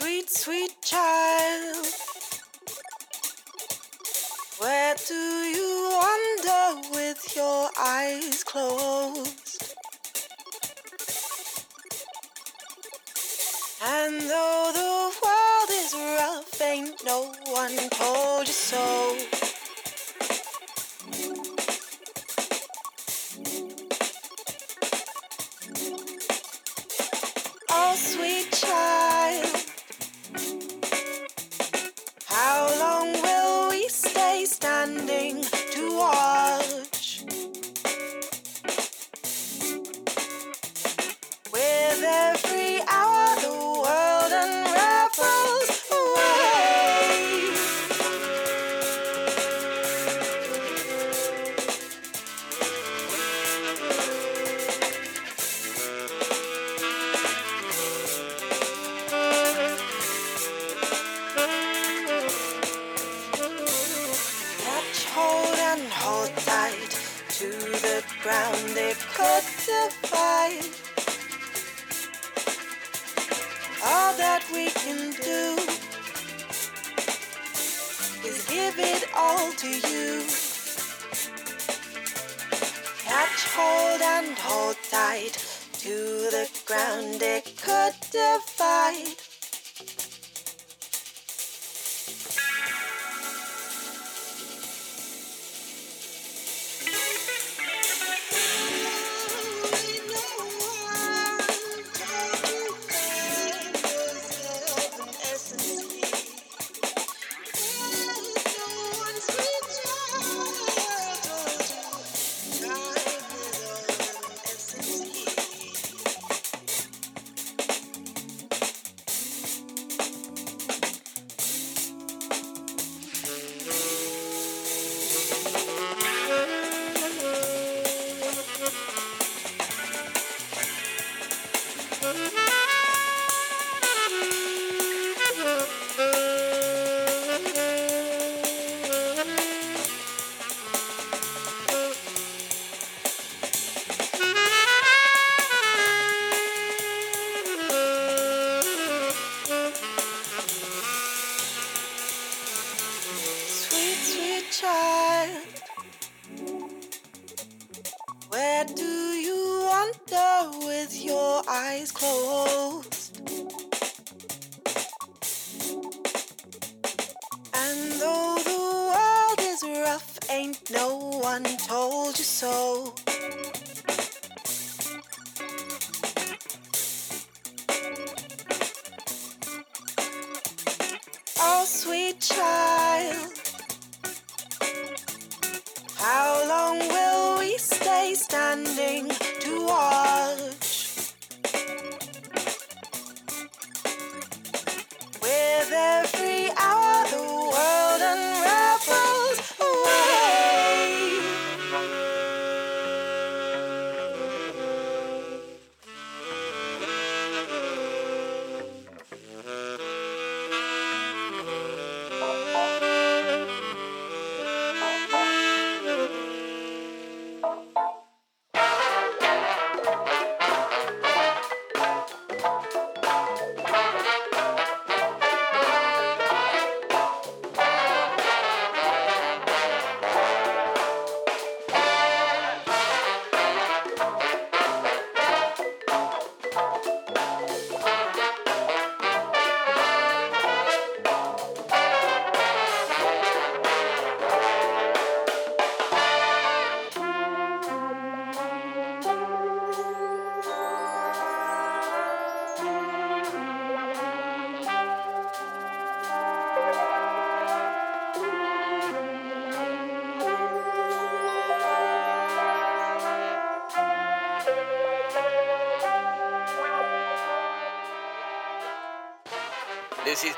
[0.00, 1.86] Sweet, sweet child.
[4.58, 9.74] Where do you wander with your eyes closed?
[13.84, 19.39] And though the world is rough, ain't no one told you so.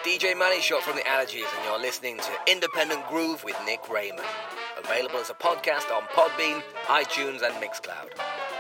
[0.05, 4.27] DJ Moneyshot from the Allergies, and you're listening to Independent Groove with Nick Raymond.
[4.77, 8.11] Available as a podcast on Podbean, iTunes, and Mixcloud.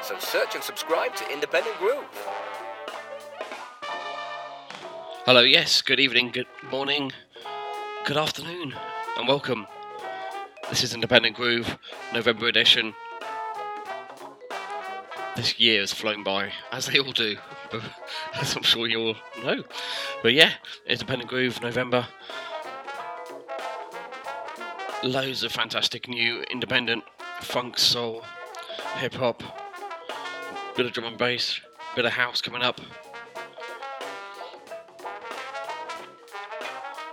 [0.04, 2.04] So search and subscribe to Independent Groove.
[5.26, 7.10] Hello, yes, good evening, good morning,
[8.04, 8.74] good afternoon,
[9.18, 9.66] and welcome.
[10.70, 11.76] This is Independent Groove,
[12.12, 12.94] November edition.
[15.36, 17.36] this year has flown by, as they all do,
[18.34, 19.64] as I'm sure you all know.
[20.22, 20.52] But yeah,
[20.86, 22.06] Independent Groove, November.
[25.02, 27.02] Loads of fantastic new independent
[27.40, 28.22] funk, soul,
[28.98, 29.42] hip hop,
[30.76, 31.60] bit of drum and bass,
[31.96, 32.80] bit of house coming up.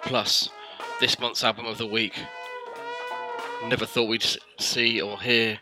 [0.03, 0.49] Plus,
[0.99, 2.13] this month's album of the week.
[3.67, 4.25] Never thought we'd
[4.59, 5.59] see or hear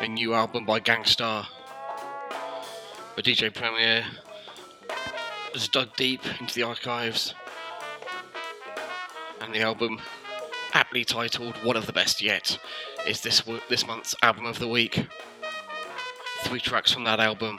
[0.00, 1.48] a new album by Gang Starr.
[3.16, 4.04] A DJ Premier
[5.56, 7.34] has dug deep into the archives,
[9.40, 9.98] and the album,
[10.74, 12.58] aptly titled "One of the Best Yet,"
[13.06, 15.06] is this this month's album of the week.
[16.42, 17.58] Three tracks from that album.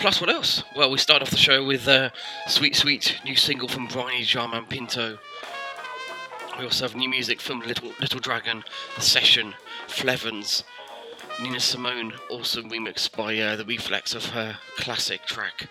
[0.00, 0.62] Plus, what else?
[0.74, 2.10] Well, we start off the show with a uh,
[2.46, 5.18] sweet, sweet new single from Bryony Jarman Pinto.
[6.58, 8.64] We also have new music from Little Little Dragon,
[8.96, 9.54] The Session,
[9.86, 10.64] Flevans,
[11.40, 15.68] Nina Simone, also remixed by uh, the reflex of her classic track.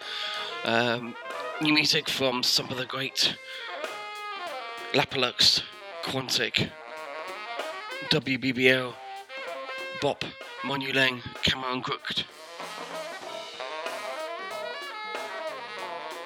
[0.63, 1.13] Um,
[1.61, 3.35] new music from some of the great
[4.93, 5.61] Lapalux,
[6.03, 6.69] Quantic,
[8.09, 8.93] WBBL,
[10.01, 10.23] Bop,
[10.61, 12.23] Monuleng, Camo & Krooked.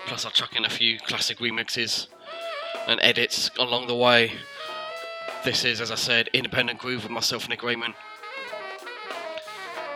[0.05, 2.05] Plus, I'll chuck in a few classic remixes
[2.87, 4.33] and edits along the way.
[5.43, 7.95] This is, as I said, Independent Groove with myself, Nick Raymond.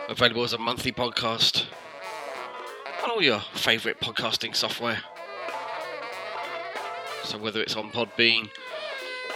[0.08, 1.66] Available as a monthly podcast
[3.04, 4.98] on all your favourite podcasting software.
[7.22, 8.50] So, whether it's on Podbean,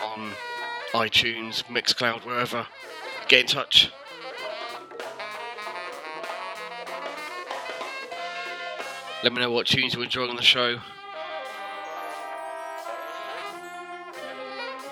[0.03, 0.33] on
[0.93, 2.67] iTunes, Mixcloud, wherever,
[3.29, 3.93] get in touch.
[9.23, 10.81] Let me know what tunes you're enjoying on the show.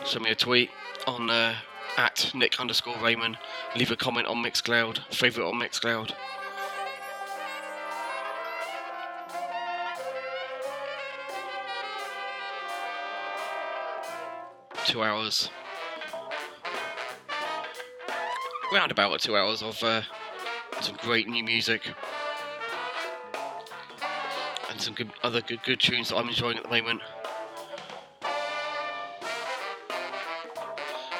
[0.04, 0.70] Send me a tweet
[1.08, 1.54] on uh,
[1.96, 3.38] at Nick underscore Raymond.
[3.74, 6.12] Leave a comment on Mixcloud, favourite on Mixcloud.
[14.84, 15.50] Two hours.
[18.72, 20.02] Round about two hours of uh,
[20.80, 21.94] some great new music
[24.70, 27.00] and some good other good good tunes that I'm enjoying at the moment.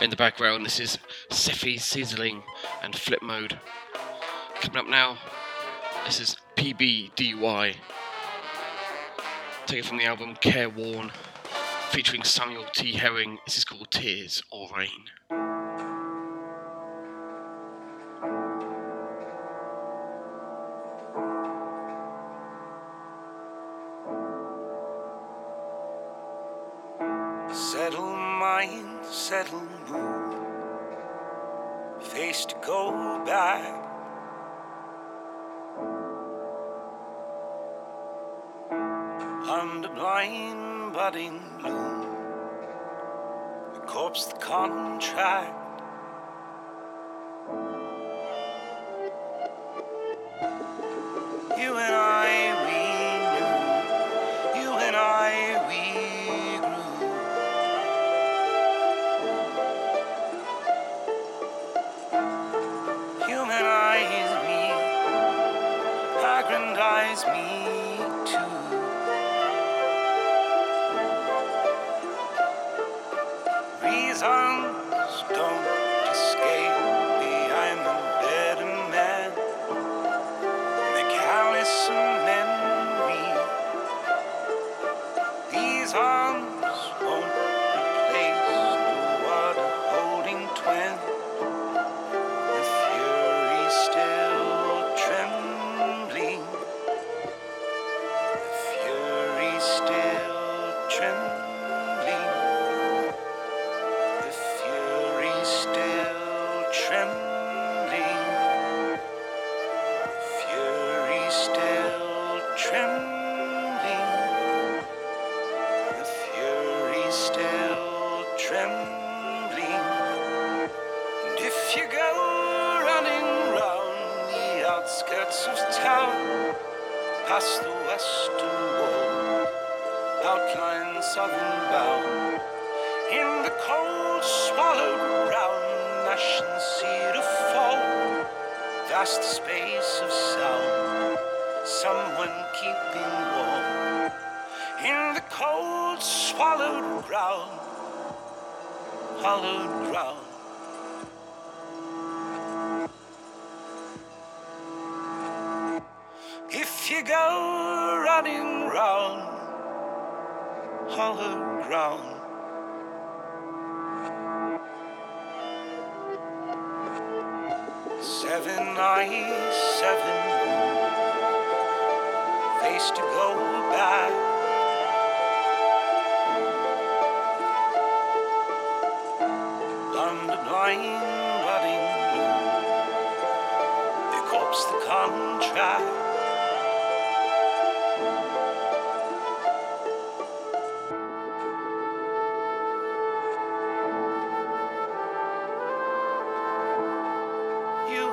[0.08, 0.96] In the background, this is
[1.30, 2.42] Seffi Sizzling
[2.82, 3.60] and Flip Mode.
[4.54, 5.18] Coming up now,
[6.06, 7.74] this is PBDY.
[9.66, 11.10] Taken from the album Careworn,
[11.90, 12.94] featuring Samuel T.
[12.94, 13.36] Herring.
[13.44, 15.37] This is called Tears or Rain.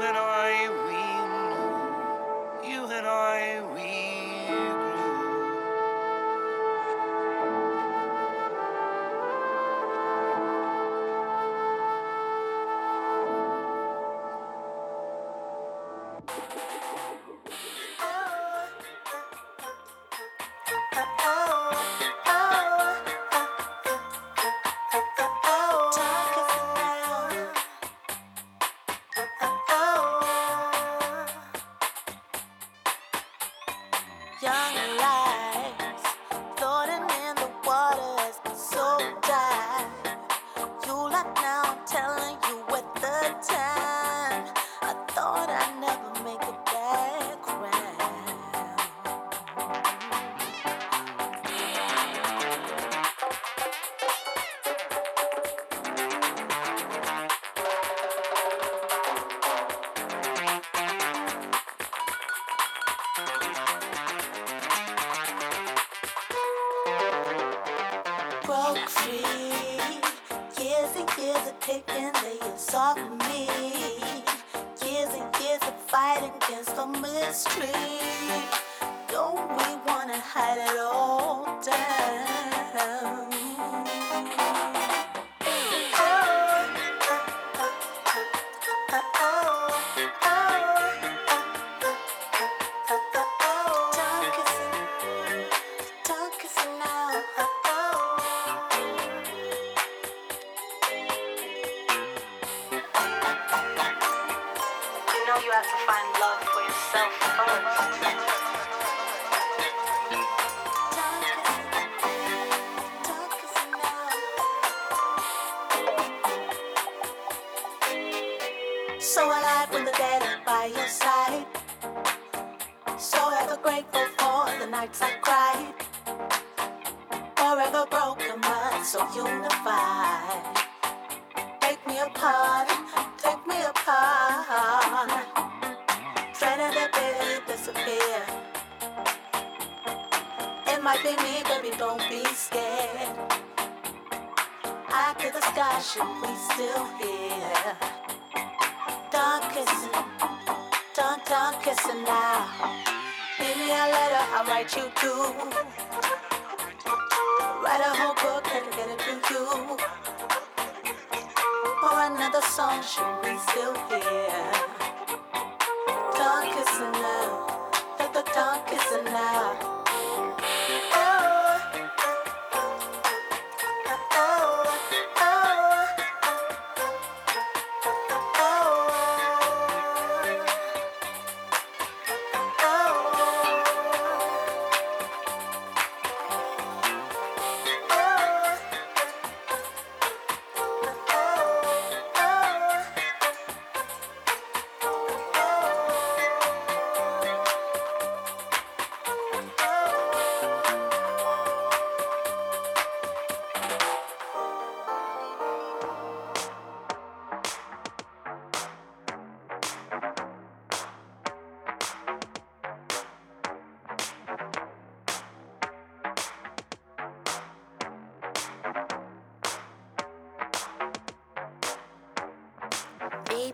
[0.05, 0.34] then I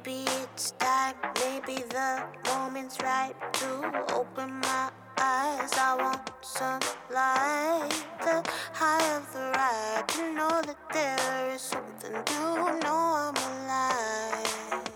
[0.04, 1.14] Maybe it's time,
[1.46, 4.90] maybe the moment's right to open my
[5.20, 5.72] eyes.
[5.78, 6.80] I want some
[7.14, 7.90] light,
[8.20, 8.44] the
[8.74, 10.08] high of the ride.
[10.08, 12.40] To know that there is something to
[12.84, 14.90] know I'm alive.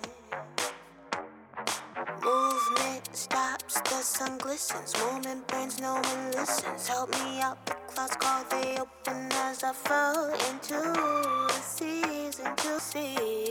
[2.23, 4.97] Movement stops, the sun glistens.
[4.97, 6.87] Moment burns, no one listens.
[6.87, 12.79] Help me out, the clouds call, they open as I fall into the season to
[12.79, 13.44] see.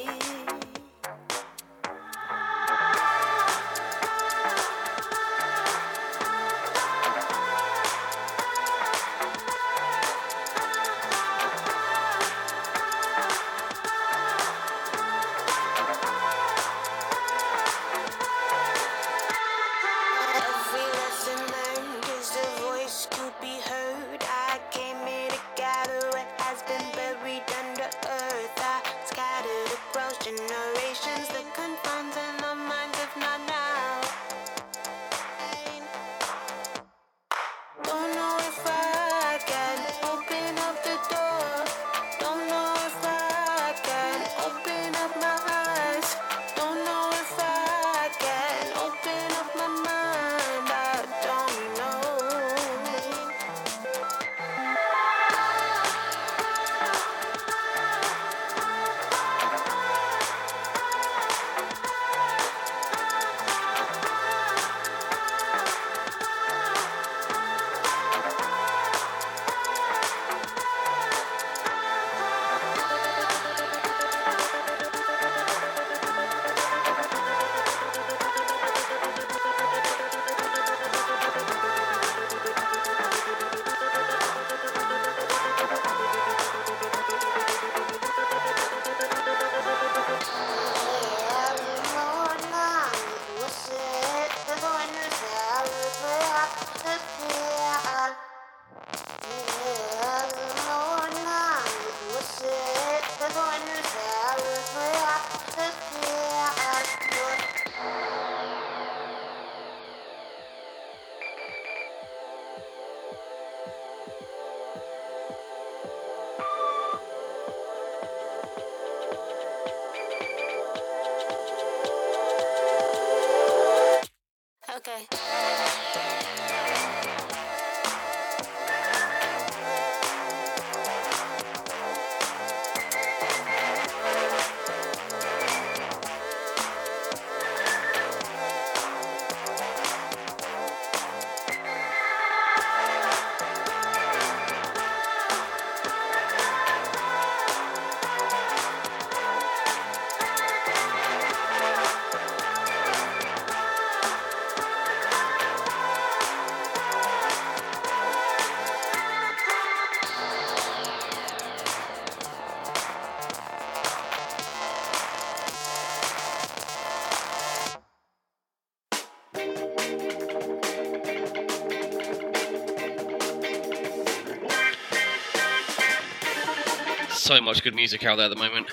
[177.24, 178.66] So much good music out there at the moment.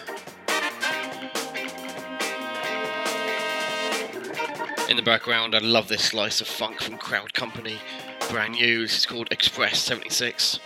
[4.90, 7.78] In the background, I love this slice of funk from Crowd Company.
[8.30, 10.60] Brand new, this is called Express 76.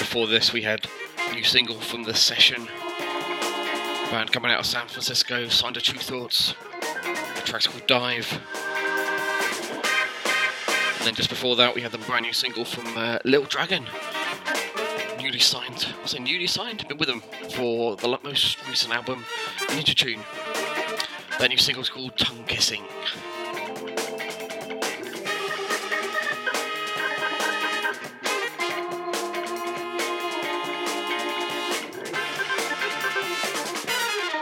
[0.00, 0.84] Before this, we had
[1.28, 2.66] a new single from The Session.
[4.10, 6.54] Band coming out of San Francisco, signed to Tru Thoughts.
[7.36, 8.32] The track's called Dive.
[10.98, 13.86] And then just before that, we had the brand new single from uh, Little Dragon
[15.24, 15.86] newly signed.
[16.02, 16.86] I say newly signed.
[16.86, 17.22] Been with them
[17.54, 19.24] for the most recent album,
[19.68, 20.20] Ninja Tune.
[21.38, 22.82] Their new single's called Tongue Kissing.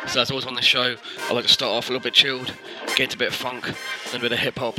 [0.08, 0.96] So as always on the show,
[1.28, 2.52] I like to start off a little bit chilled,
[2.96, 3.72] get a bit of funk,
[4.10, 4.78] then a bit of hip hop,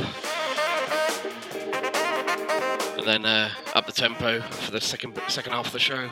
[3.06, 6.08] and then uh, up the tempo for the second second half of the show.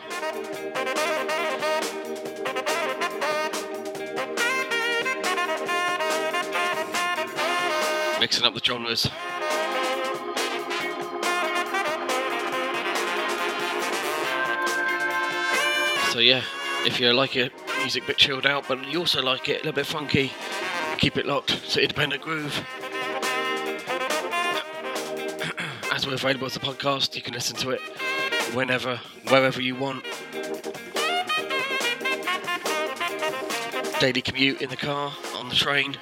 [8.20, 9.09] Mixing up the genres.
[16.12, 16.42] So yeah,
[16.85, 19.59] if you like it, music a bit chilled out, but you also like it a
[19.64, 20.31] little bit funky,
[20.98, 22.82] keep it locked to Independent Groove.
[26.02, 27.80] As available as a podcast, you can listen to it
[28.54, 28.96] whenever,
[29.28, 30.04] wherever you want.
[34.00, 35.96] Daily commute in the car, on the train,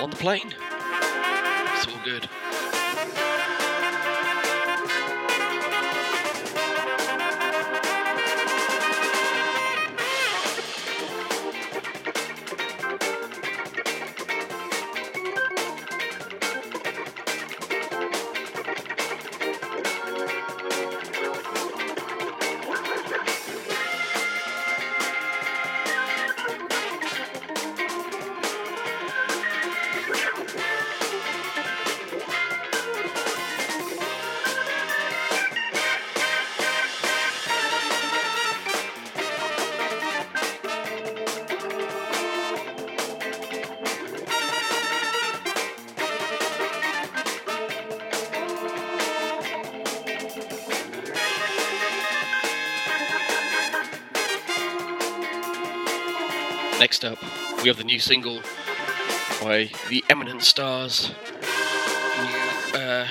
[0.00, 0.54] on the plane.
[57.02, 58.42] Next up, we have the new single
[59.40, 61.12] by the Eminent Stars,
[62.18, 63.06] new uh,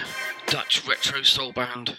[0.46, 1.98] Dutch retro soul band.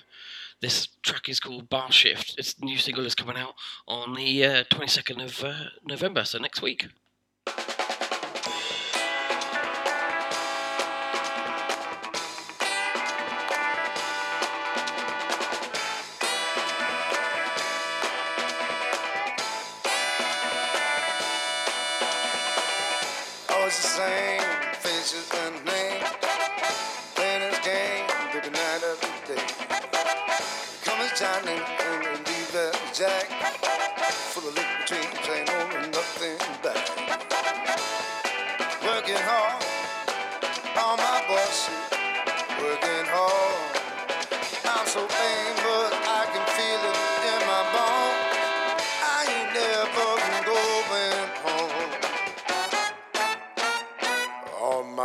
[0.61, 2.37] This track is called Bar Shift.
[2.39, 3.55] It's new single that's coming out
[3.89, 6.87] on the uh, 22nd of uh, November, so next week.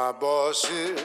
[0.05, 0.95] my نباشه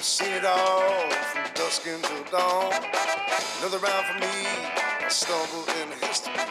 [0.00, 2.72] Seen it all from dusk until dawn.
[3.58, 4.36] Another round for me,
[5.06, 6.42] I stumbled in history.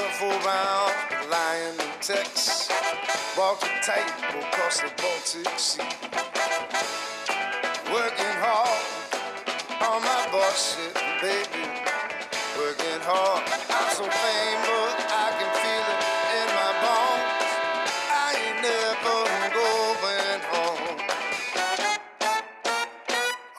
[0.00, 0.94] One full round,
[1.34, 2.70] lying in Texas.
[3.36, 5.90] Walked a tightrope across the Baltic Sea.
[7.96, 8.82] Working hard
[9.88, 11.73] on my bullshit, baby
[13.04, 13.44] hard.
[13.68, 16.00] I'm so famous, I can feel it
[16.40, 17.28] in my bones.
[18.08, 19.20] I ain't never
[19.60, 20.98] going home.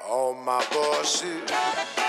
[0.09, 2.04] All my bullshit.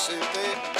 [0.00, 0.79] city.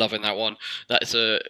[0.00, 0.56] Loving that one.
[0.88, 1.40] That is a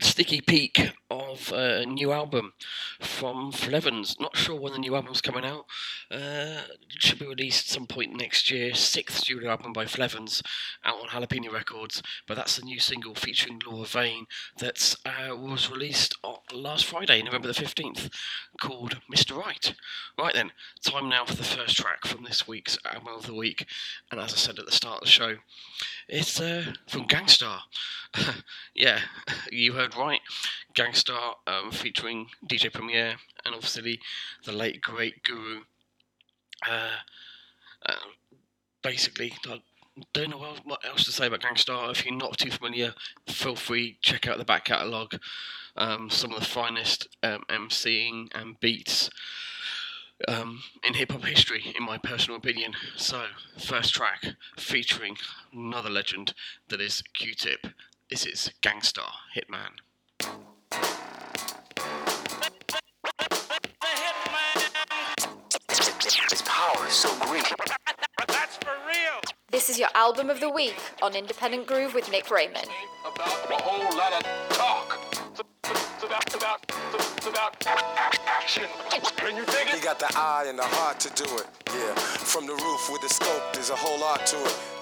[0.00, 2.54] sticky peek of a new album
[2.98, 4.18] from Flevans.
[4.18, 5.66] Not sure when the new album's coming out.
[6.10, 8.74] Uh, should be released some point next year.
[8.74, 10.42] Sixth studio album by Flevans
[10.84, 12.02] out on Jalapeno Records.
[12.26, 14.26] But that's the new single featuring Laura Vane
[14.58, 16.16] that uh, was released
[16.52, 18.10] last Friday, November the 15th,
[18.60, 19.36] called Mr.
[19.36, 19.74] Right.
[20.18, 23.66] Right then, time now for the first track from this week's album of the week.
[24.10, 25.36] And as I said at the start of the show,
[26.08, 27.62] it's uh, from Gang Starr.
[28.74, 29.00] yeah,
[29.52, 30.20] you heard right.
[30.74, 34.00] Gang Starr um, featuring DJ Premier and obviously
[34.44, 35.60] the late great Guru.
[36.68, 36.88] Uh,
[37.86, 37.94] uh,
[38.82, 39.62] basically, I
[40.12, 41.90] don't know what else to say about Gang Starr.
[41.90, 42.94] If you're not too familiar,
[43.26, 45.18] feel free check out the back catalogue.
[45.76, 49.08] Um, some of the finest um, MCing and beats
[50.28, 52.74] um, in hip hop history, in my personal opinion.
[52.96, 53.24] So,
[53.58, 54.24] first track
[54.56, 55.16] featuring
[55.52, 56.34] another legend
[56.68, 57.66] that is Q Tip.
[58.10, 59.78] This is Gang Starr Hitman.
[66.30, 67.44] His power is so great.
[68.26, 69.20] That's for real.
[69.50, 72.68] This is your album of the week on Independent Groove with Nick Raymond.
[76.10, 76.16] You
[79.72, 81.46] He got the eye and the heart to do it.
[81.66, 84.79] Yeah, from the roof with the scope, there's a whole art to it.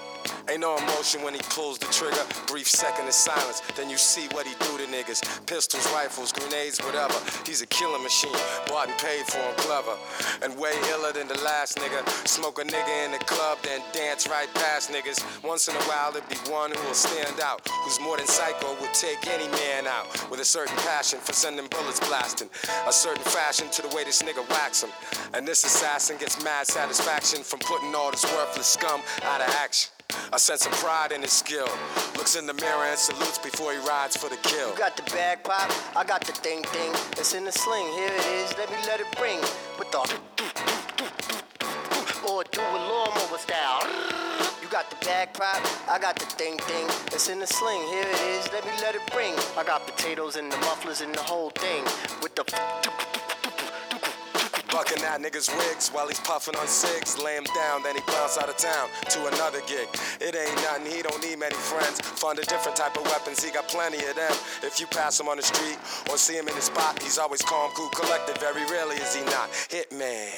[0.48, 2.24] Ain't no emotion when he pulls the trigger.
[2.46, 5.20] Brief second of silence, then you see what he do to niggas.
[5.44, 7.20] Pistols, rifles, grenades, whatever.
[7.44, 8.32] He's a killing machine,
[8.66, 9.92] bought and paid for him clever.
[10.40, 12.00] And way iller than the last nigga.
[12.26, 15.20] Smoke a nigga in the club, then dance right past niggas.
[15.44, 18.74] Once in a while, there'd be one who will stand out, who's more than psycho,
[18.80, 20.08] would take any man out.
[20.30, 22.48] With a certain passion for sending bullets blasting.
[22.87, 24.90] A certain fashion to the way this nigga whacks him.
[25.34, 29.90] And this assassin gets mad satisfaction from putting all this worthless scum out of action.
[30.33, 31.68] A sense of pride in his skill.
[32.16, 34.71] Looks in the mirror and salutes before he rides for the kill.
[34.71, 36.92] You got the bag pop, I got the thing thing.
[37.12, 39.40] It's in the sling, here it is, let me let it ring.
[39.79, 39.99] With the
[42.29, 43.83] or do a lawnmower style.
[44.61, 46.87] You got the bag pop, I got the thing thing.
[47.07, 49.35] It's in the sling, here it is, let me let it ring.
[49.57, 51.85] I got potatoes and the mufflers and the whole thing.
[52.23, 52.44] With the
[54.78, 57.18] Bucking at niggas' wigs while he's puffing on cigs.
[57.18, 59.88] Lay him down, then he bounce out of town to another gig.
[60.20, 62.00] It ain't nothing, he don't need many friends.
[62.00, 64.30] Find a different type of weapons, he got plenty of them.
[64.62, 67.42] If you pass him on the street or see him in his spot, he's always
[67.42, 68.38] calm, cool, collected.
[68.38, 69.50] Very rarely is he not.
[69.66, 70.30] Hitman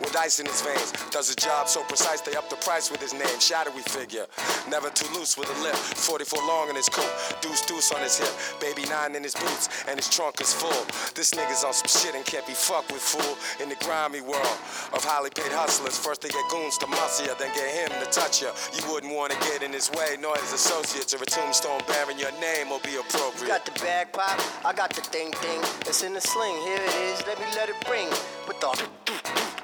[0.00, 0.92] with ice in his veins.
[1.10, 3.38] Does a job so precise they up the price with his name.
[3.40, 4.26] Shadowy figure,
[4.68, 5.74] never too loose with a lip.
[5.74, 8.32] 44 long in his coat, deuce deuce on his hip.
[8.60, 10.84] Baby nine in his boots, and his trunk is full.
[11.14, 13.36] This nigga's on some shit and can't be fucked with, fool.
[13.62, 14.58] In the grimy world
[14.92, 18.06] of highly paid hustlers, first they get goons to muscle ya, then get him to
[18.10, 18.50] touch ya.
[18.74, 22.32] You wouldn't wanna get in his way, nor his associates, or a tombstone bearing your
[22.40, 23.48] name will be You appropriate.
[23.48, 25.60] got the bag pop, I got the thing thing.
[25.86, 28.08] It's in the sling, here it is, let me let it ring.
[28.46, 29.57] With the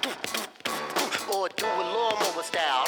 [1.34, 2.86] or do a lawnmower style.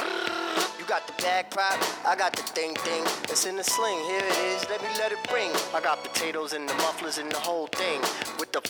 [0.79, 3.03] You got the bag pop, I got the thing thing.
[3.25, 5.51] It's in the sling, here it is, let me let it ring.
[5.75, 8.01] I got potatoes and the mufflers and the whole thing.
[8.39, 8.61] With the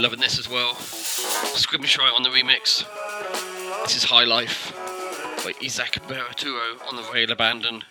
[0.00, 0.74] Loving this as well.
[0.74, 2.84] Scrimmage right on the remix.
[3.84, 4.87] This is High Life
[5.44, 7.84] by Isaac Baraturo on the Rail Abandon.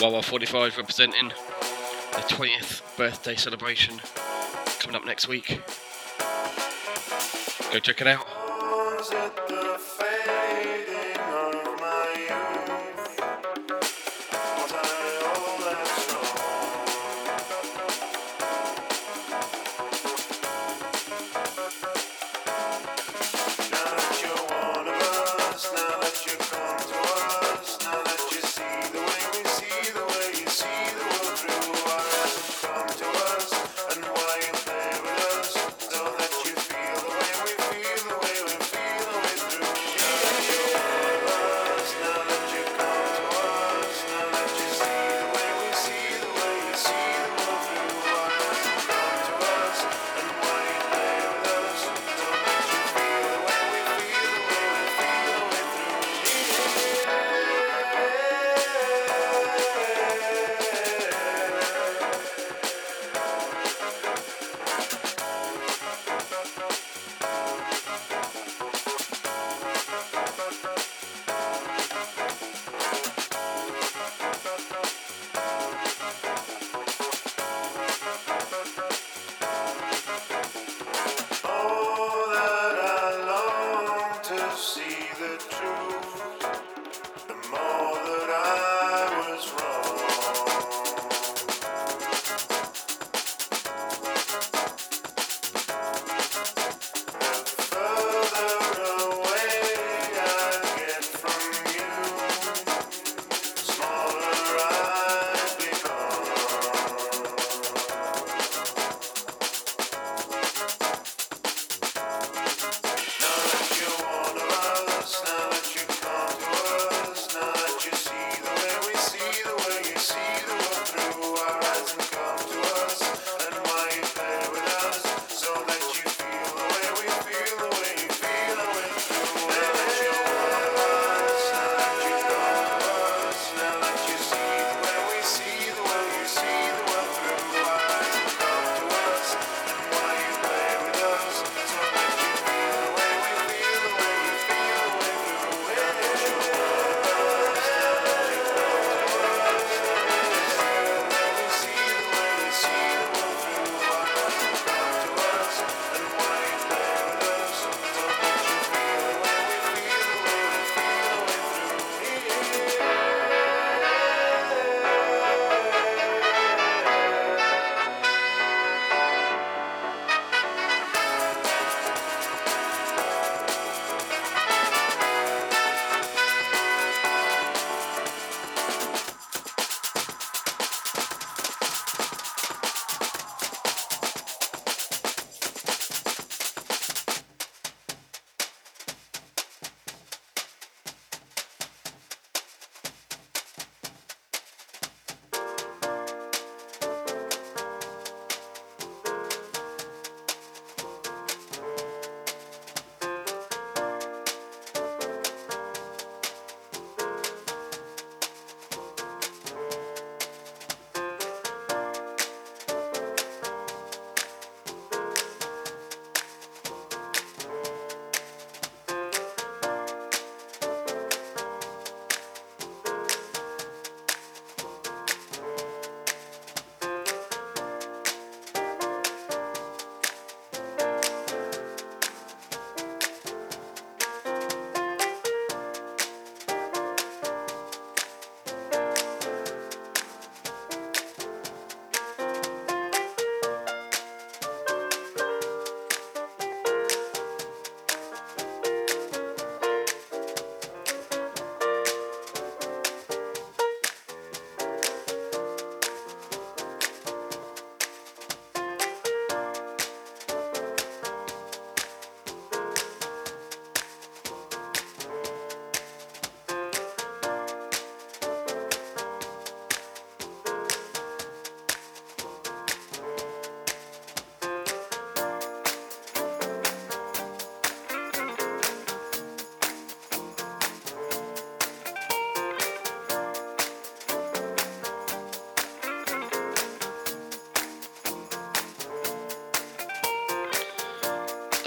[0.00, 4.00] Wawa 45 representing the 20th birthday celebration
[4.78, 5.60] coming up next week.
[7.72, 8.26] Go check it out.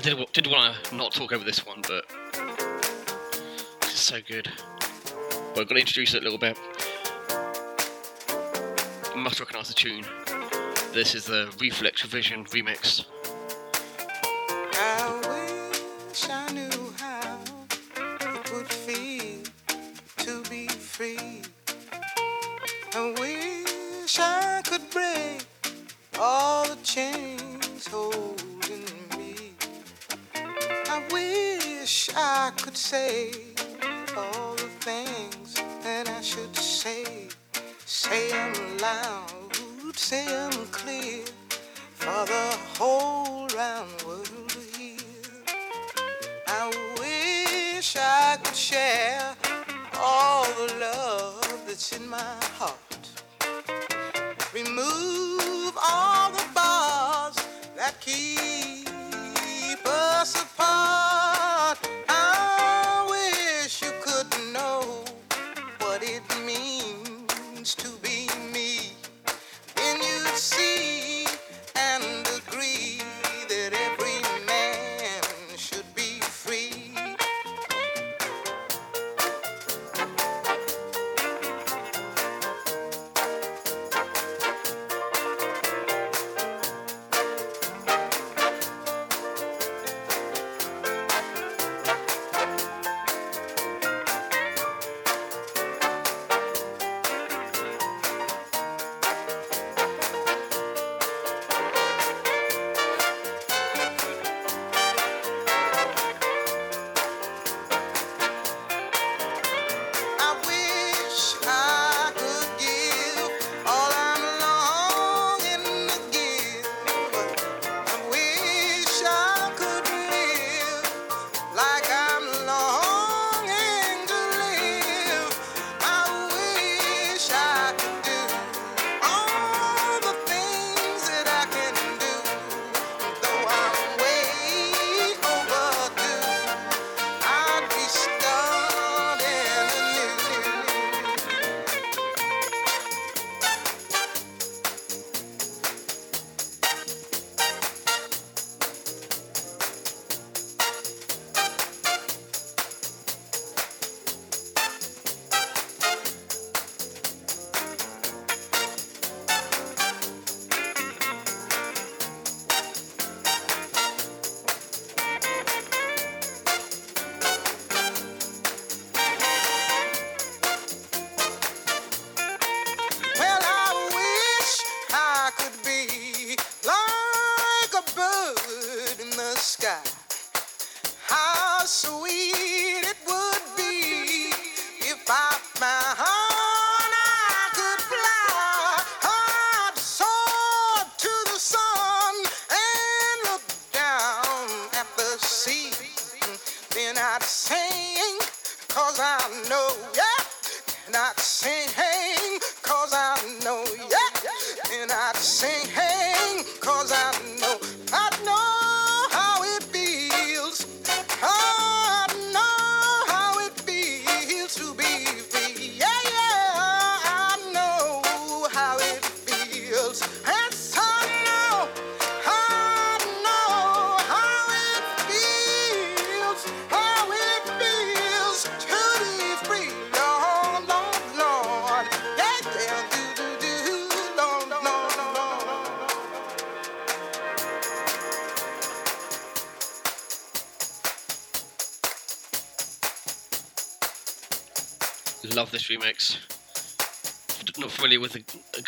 [0.06, 2.06] did, did want to not talk over this one, but
[3.82, 4.51] it's so good.
[5.53, 6.58] But I've got to introduce it a little bit.
[9.16, 10.06] You must recognise the tune.
[10.93, 13.06] This is the Reflex Revision remix
[40.72, 41.26] clear
[41.93, 44.99] for the whole round world to hear.
[46.47, 49.36] I wish I could share
[49.97, 52.85] all the love that's in my heart.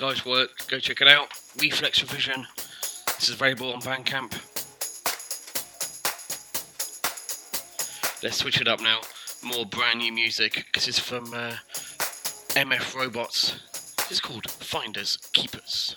[0.08, 0.68] guy's work.
[0.70, 1.28] Go check it out.
[1.62, 2.48] Reflex Revision.
[2.56, 4.32] This is available on Bandcamp.
[8.24, 9.02] Let's switch it up now.
[9.44, 10.66] More brand new music.
[10.74, 11.56] This is from uh,
[12.56, 13.60] MF Robots.
[14.10, 15.94] It's called Finders Keepers.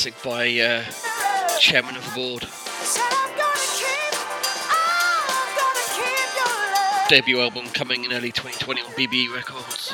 [0.00, 2.46] Classic by uh, Chairman of the Board.
[7.10, 9.90] Debut album coming in early 2020 on BBE Records.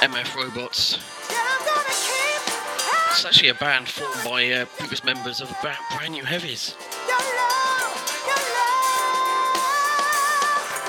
[0.00, 0.98] MF Robots.
[3.10, 6.74] It's actually a band formed by uh, previous members of Brand New Heavies.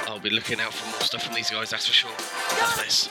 [0.07, 2.11] I'll be looking out for more stuff from these guys, that's for sure.
[2.61, 3.09] Love this.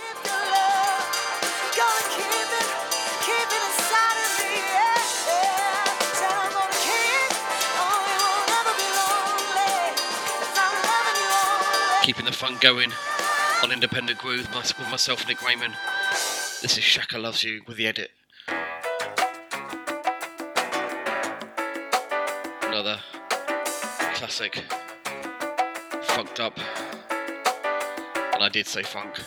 [12.07, 12.93] Keeping the fun going
[13.65, 15.75] on Independent Groove with myself, and Nick Raymond.
[16.63, 18.13] This is Shaka Loves You with the edit.
[22.63, 23.01] Another
[24.15, 24.63] classic.
[26.03, 26.57] Funked up.
[27.11, 29.19] And I did say funk.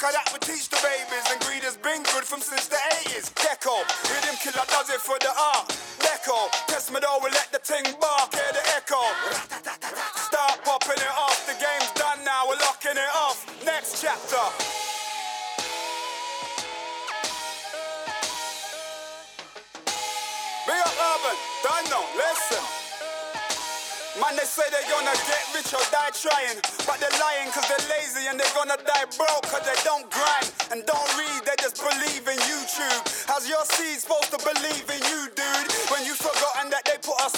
[0.00, 3.28] Cause that would teach the babies, and greed has been good from since the 80s.
[3.36, 5.68] Gecko, rhythm killer does it for the art.
[6.00, 9.04] Deco, test me though, we let the ting bark, hear the echo.
[10.16, 13.44] Start popping it off, the game's done now, we're locking it off.
[13.62, 14.99] Next chapter.
[24.70, 26.58] They're gonna get rich or die trying.
[26.86, 30.48] But they're lying cause they're lazy and they're gonna die broke cause they don't grind
[30.70, 33.02] and don't read, they just believe in YouTube.
[33.26, 35.66] How's your seed supposed to believe in you, dude?
[35.90, 36.49] When you've forgotten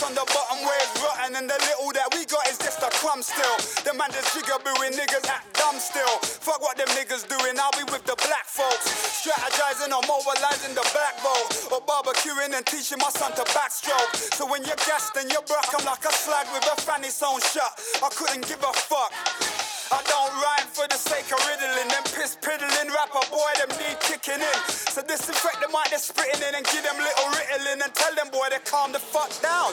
[0.02, 2.90] on the bottom where it's rotten and the little that we got is just a
[2.98, 3.56] crumb still.
[3.86, 6.18] The man just jigabooing niggas act dumb still.
[6.42, 8.90] Fuck what them niggas doing, I'll be with the black folks.
[9.22, 11.70] Strategizing or mobilizing the black vote.
[11.70, 14.34] Or barbecuing and teaching my son to backstroke.
[14.34, 17.40] So when you're gassed and you're broke, I'm like a slag with a fanny sewn
[17.40, 17.72] shut.
[18.02, 19.71] I couldn't give a fuck.
[19.92, 24.00] I don't rhyme for the sake of riddling them piss piddling rapper boy them need
[24.00, 24.58] kicking in.
[24.88, 28.32] So disinfect the mic they're spitting in and give them little riddling and tell them
[28.32, 29.68] boy to calm the fuck down.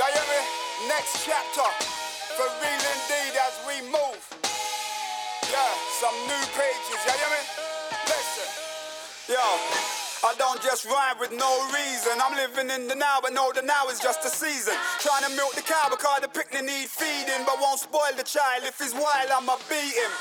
[0.00, 0.40] Y'all hear me?
[0.88, 1.68] Next chapter
[2.40, 4.20] for real indeed as we move.
[5.44, 7.00] Yeah, some new pages.
[7.04, 7.42] Y'all hear me?
[8.08, 8.48] Listen,
[9.28, 10.01] yo.
[10.22, 12.14] I don't just rhyme with no reason.
[12.22, 14.78] I'm living in the now, but no, the now is just a season.
[15.02, 18.62] Trying to milk the cow because the picnic need feeding, but won't spoil the child.
[18.62, 20.12] If he's wild, I'ma beat him.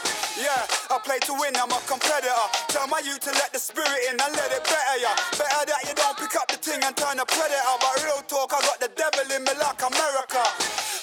[0.42, 0.58] Yeah,
[0.90, 2.34] I play to win, I'm a competitor.
[2.74, 5.14] Tell my youth to let the spirit in and let it better ya.
[5.38, 7.78] Better that you don't pick up the thing and turn a predator.
[7.78, 10.42] But real talk, I got the devil in me like America.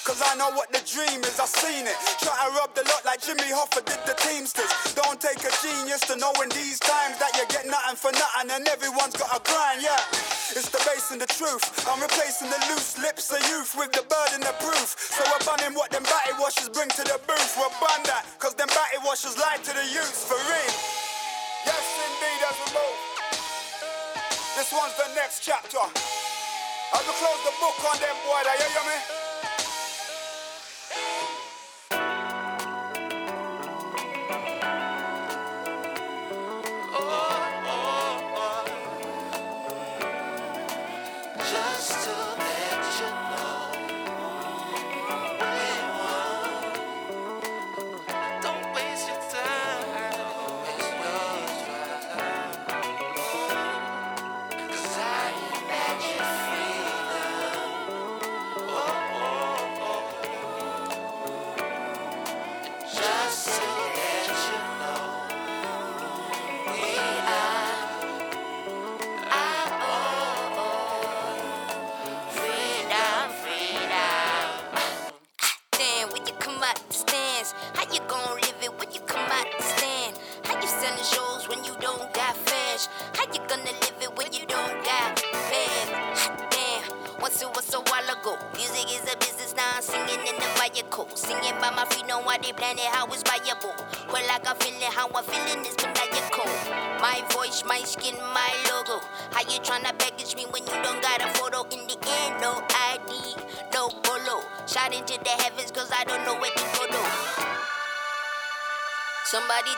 [0.03, 1.95] Cause I know what the dream is, I seen it.
[2.19, 4.71] Try to rub the lot like Jimmy Hoffa did the Teamsters.
[4.97, 8.49] Don't take a genius to know in these times that you get nothing for nothing
[8.49, 10.01] and everyone's got a grind, yeah.
[10.57, 11.61] It's the bass and the truth.
[11.85, 14.97] I'm replacing the loose lips of youth with the burden of proof.
[14.97, 17.53] So we're banning what them batty washers bring to the booth.
[17.53, 20.73] We're ban that, cause them batty washers lie to the youths for real.
[21.69, 22.99] Yes, indeed, as we move.
[24.57, 25.85] This one's the next chapter.
[25.85, 29.18] As we close the book on them, boy, you hear me?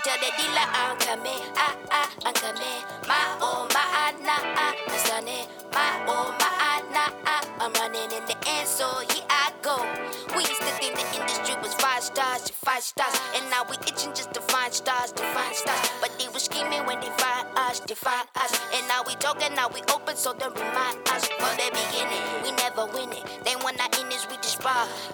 [0.04, 2.82] The dealer I'm coming, ah ah, I'm coming.
[3.08, 5.46] My oh my ah nah ah, I'm sunny.
[5.74, 9.78] My oh my ah nah ah, I'm running in the end, so here I go.
[10.36, 14.14] We used to think the industry was five stars five stars, and now we itching
[14.14, 15.90] just to find stars to find stars.
[16.00, 19.54] But they were scheming when they find us, they find us, and now we talking,
[19.56, 22.24] now we open, so they remind us from the beginning.
[22.44, 23.26] We never win it.
[23.46, 24.62] They want our innings, we just.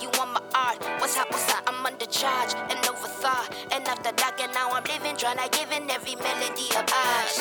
[0.01, 0.77] You want my art?
[0.99, 1.31] What's up?
[1.31, 1.63] What's up?
[1.67, 1.76] I'm
[2.09, 6.15] charge and overthought, and after dark, and now I'm living, trying to give in every
[6.15, 7.39] melody of ours.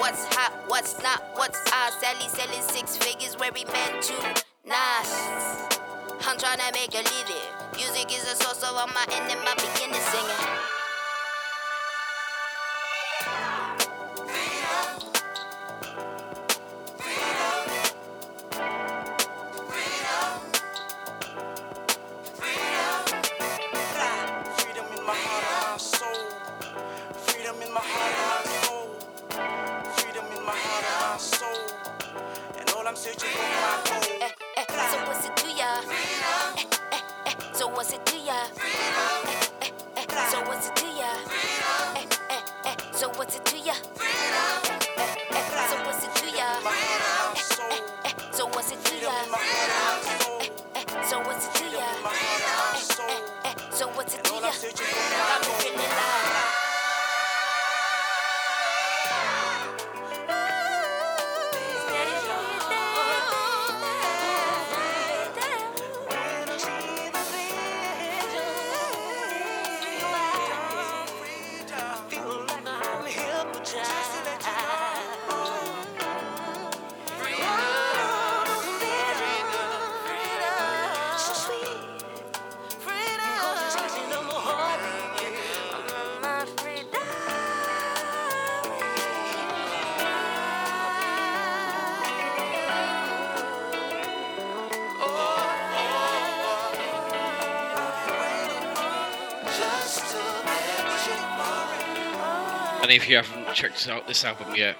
[0.00, 0.52] What's hot?
[0.68, 1.22] What's not?
[1.34, 1.94] What's ours?
[2.00, 4.14] Sally selling six figures where he meant to.
[4.64, 5.10] Nas.
[6.26, 7.46] I'm trying to make a living.
[7.76, 10.56] Music is a source of all my end and my beginning singing.
[43.66, 43.95] я.
[102.96, 104.74] If you haven't checked out this album yet,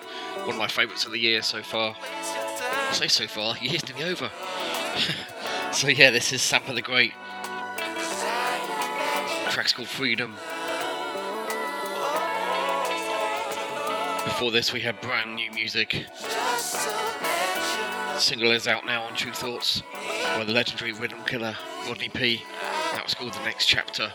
[0.44, 1.94] one of my favourites of the year so far.
[2.00, 4.30] I say so far, year's nearly over.
[5.72, 7.12] so yeah, this is Sampa the Great.
[9.44, 10.32] The track's called Freedom.
[14.24, 16.06] Before this, we had brand new music.
[16.22, 19.82] The single is out now on Tru Thoughts
[20.34, 21.54] by the legendary rhythm killer
[21.86, 22.42] Rodney P.
[22.92, 24.10] That was called The Next Chapter.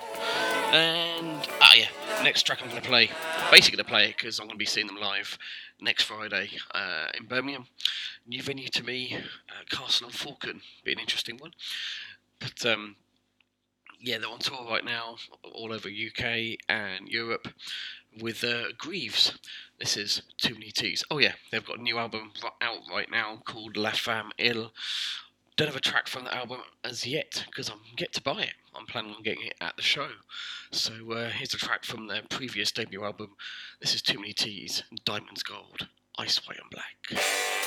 [0.72, 1.90] And, ah yeah,
[2.24, 3.10] next track I'm going to play,
[3.50, 5.38] basically to play it because I'm going to be seeing them live
[5.80, 7.66] next Friday uh, in Birmingham.
[8.28, 9.18] New venue to me,
[9.50, 11.52] uh, Castle and Falcon, be an interesting one.
[12.40, 12.96] But um,
[14.00, 15.16] yeah, they're on tour right now,
[15.54, 17.48] all over UK and Europe,
[18.20, 19.38] with uh, Greaves.
[19.80, 21.04] This is Too Many T's.
[21.10, 24.74] Oh yeah, they've got a new album out right now called La Femme Ill.
[25.58, 28.54] Don't have a track from the album as yet because I'm yet to buy it.
[28.74, 30.08] I'm planning on getting it at the show.
[30.72, 33.32] So uh, here's a track from their previous debut album.
[33.82, 35.88] This is Too Many T's, Diamonds Gold,
[36.18, 37.61] Ice White and Black.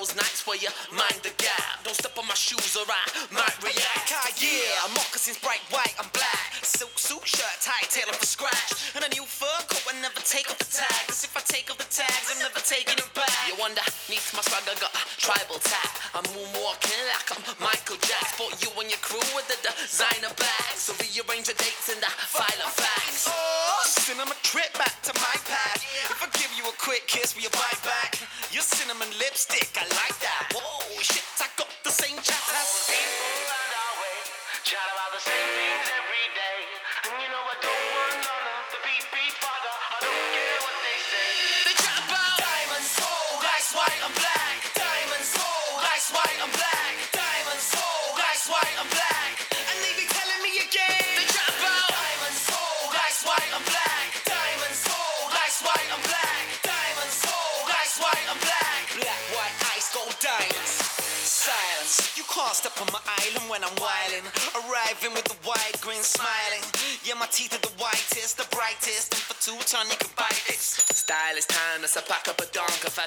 [0.00, 1.84] Those nights where you mind the gap.
[1.84, 3.04] Don't step on my shoes or I
[3.36, 4.08] might react.
[4.16, 6.56] Ah, yeah, moccasins bright white and black.
[6.64, 8.96] Silk suit, shirt tight, tailor for scratch.
[8.96, 11.04] And a new fur coat, I never take off the tag.
[11.04, 13.28] Cause if I take off the tags, I'm never taking it back.
[13.44, 15.92] You wonder, neath my swagger got a tribal tag.
[16.16, 18.40] I'm moonwalking like I'm Michael Jackson.
[18.40, 20.80] For you and your crew with the designer bags.
[20.80, 23.28] So rearrange your dates in the file of facts.
[23.28, 23.84] Oh,
[24.16, 25.76] a trip back to my pad.
[26.08, 28.09] If I give you a quick kiss, will you bite back?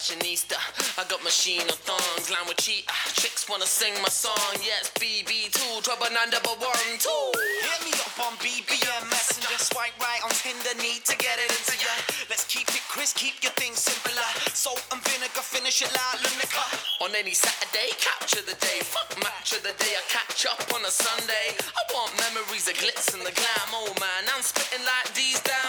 [0.03, 0.59] Fashionista.
[0.99, 2.91] I got machine on thongs, line with cheetah.
[3.15, 4.59] Chicks wanna sing my song.
[4.59, 7.31] Yes, BB2, trouble number one, two.
[7.63, 9.55] Hit me up on BBM Messenger.
[9.63, 11.95] Swipe right on Tinder, need to get it into ya.
[12.27, 14.27] Let's keep it crisp, keep your things simpler.
[14.51, 16.67] Salt and vinegar, finish it loud, liquor.
[16.99, 18.83] On any Saturday, capture the day.
[18.83, 21.55] Fuck match of the day, I catch up on a Sunday.
[21.63, 23.69] I want memories of glitz and the glam.
[23.71, 25.62] Oh man, I'm spitting like these damn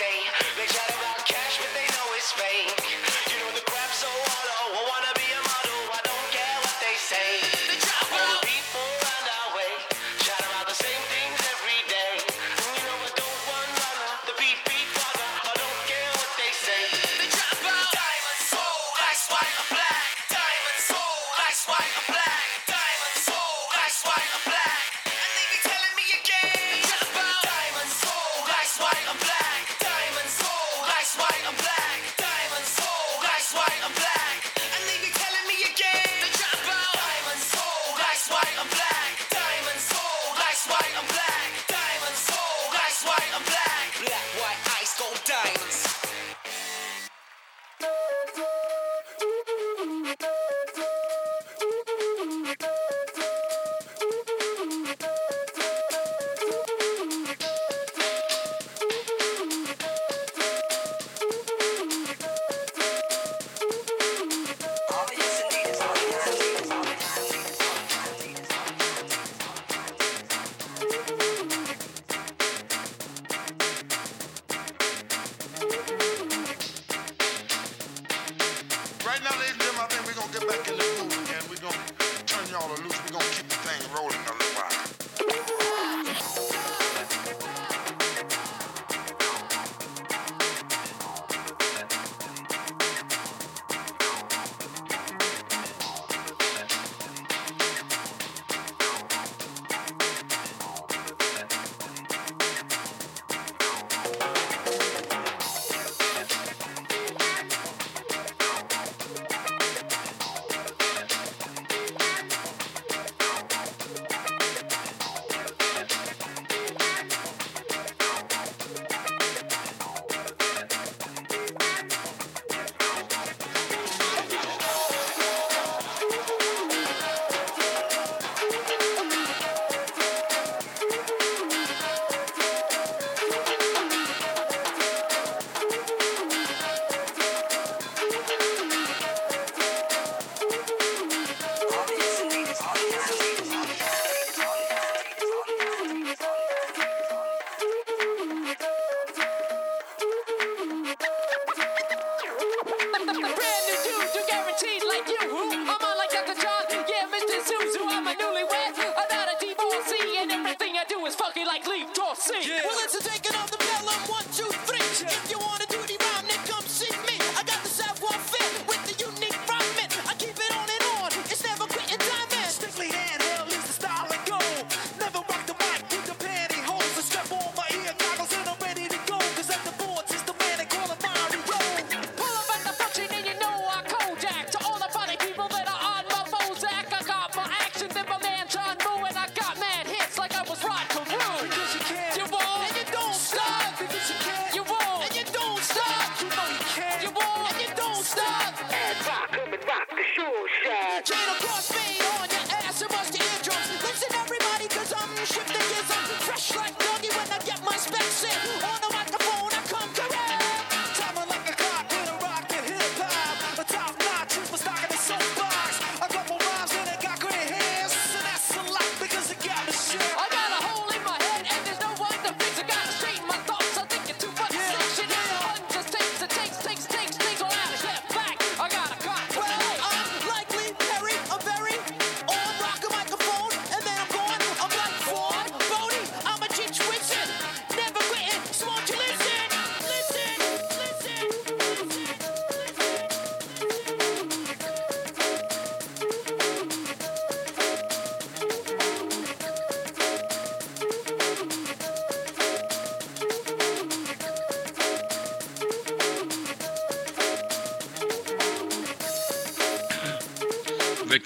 [0.00, 0.39] say.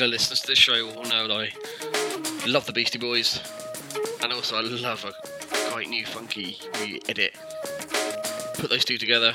[0.05, 3.41] Regular listeners to this show will know that I love the Beastie Boys,
[4.23, 7.35] and also I love a great new funky re edit.
[8.59, 9.35] Put those two together.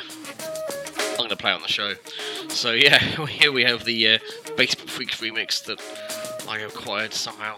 [1.10, 1.96] I'm going to play on the show.
[2.50, 4.20] So yeah, here we have the uh,
[4.58, 5.82] Basement Freaks remix that
[6.48, 7.56] I acquired somehow.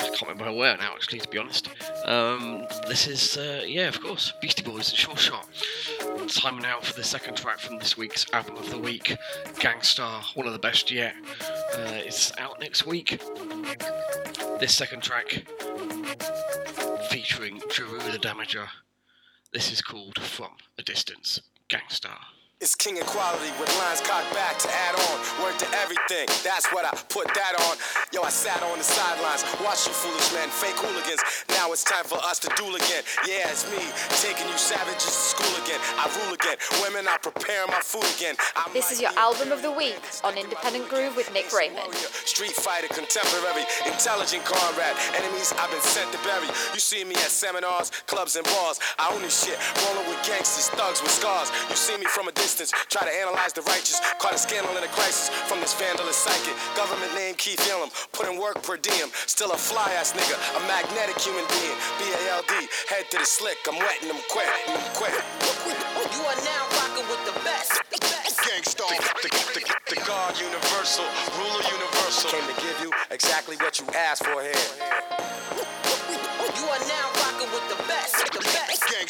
[0.00, 1.68] I can't remember where now, actually, to be honest.
[2.04, 5.48] Um, this is, uh, yeah, of course, Beastie Boys and Sure Shot.
[6.28, 9.16] Time now for the second track from this week's album of the week,
[9.58, 11.14] Gang Starr, one of the best yet.
[12.70, 13.20] Next week.
[14.60, 15.42] This second track
[17.08, 18.68] featuring Jeru the Damaja.
[19.52, 22.20] This is called From a Distance, Gang Starr.
[22.60, 25.16] It's king equality with lines cocked back to add on.
[25.40, 27.80] Word to everything, that's what I put that on.
[28.12, 31.24] Yo, I sat on the sidelines, watch you foolish men, fake hooligans.
[31.56, 33.00] Now it's time for us to duel again.
[33.24, 33.80] Yeah, it's me,
[34.20, 35.80] taking you savages to school again.
[35.96, 36.60] I rule again.
[36.84, 38.36] Women, I prepare my food again.
[38.52, 41.96] I'm This is your album of the week on Independent Groove with Nick Raymond.
[42.28, 45.00] Street fighter, contemporary, intelligent comrade.
[45.16, 46.52] Enemies I've been sent to bury.
[46.76, 48.76] You see me at seminars, clubs, and bars.
[49.00, 49.56] I own this shit,
[49.88, 51.48] rolling with gangsters, thugs with scars.
[51.72, 52.49] You see me from a distance,
[52.88, 54.00] try to analyze the righteous.
[54.18, 56.54] Caught a scandal in a crisis from this vandalous psychic.
[56.74, 59.10] Government name Keith Elam, put in work per diem.
[59.26, 61.76] Still a fly ass nigga, a magnetic human being.
[61.98, 62.54] B A L D,
[62.88, 63.58] head to the slick.
[63.68, 65.14] I'm wetting them quick, them quick.
[66.10, 67.76] You are now rocking with the best.
[68.46, 68.88] Gang Starr,
[69.22, 71.04] the, the, the, the God universal,
[71.38, 72.30] ruler universal.
[72.30, 74.54] Came to give you exactly what you asked for here.
[76.56, 78.16] You are now rocking with the best.
[78.32, 78.89] The best.
[79.00, 79.08] The,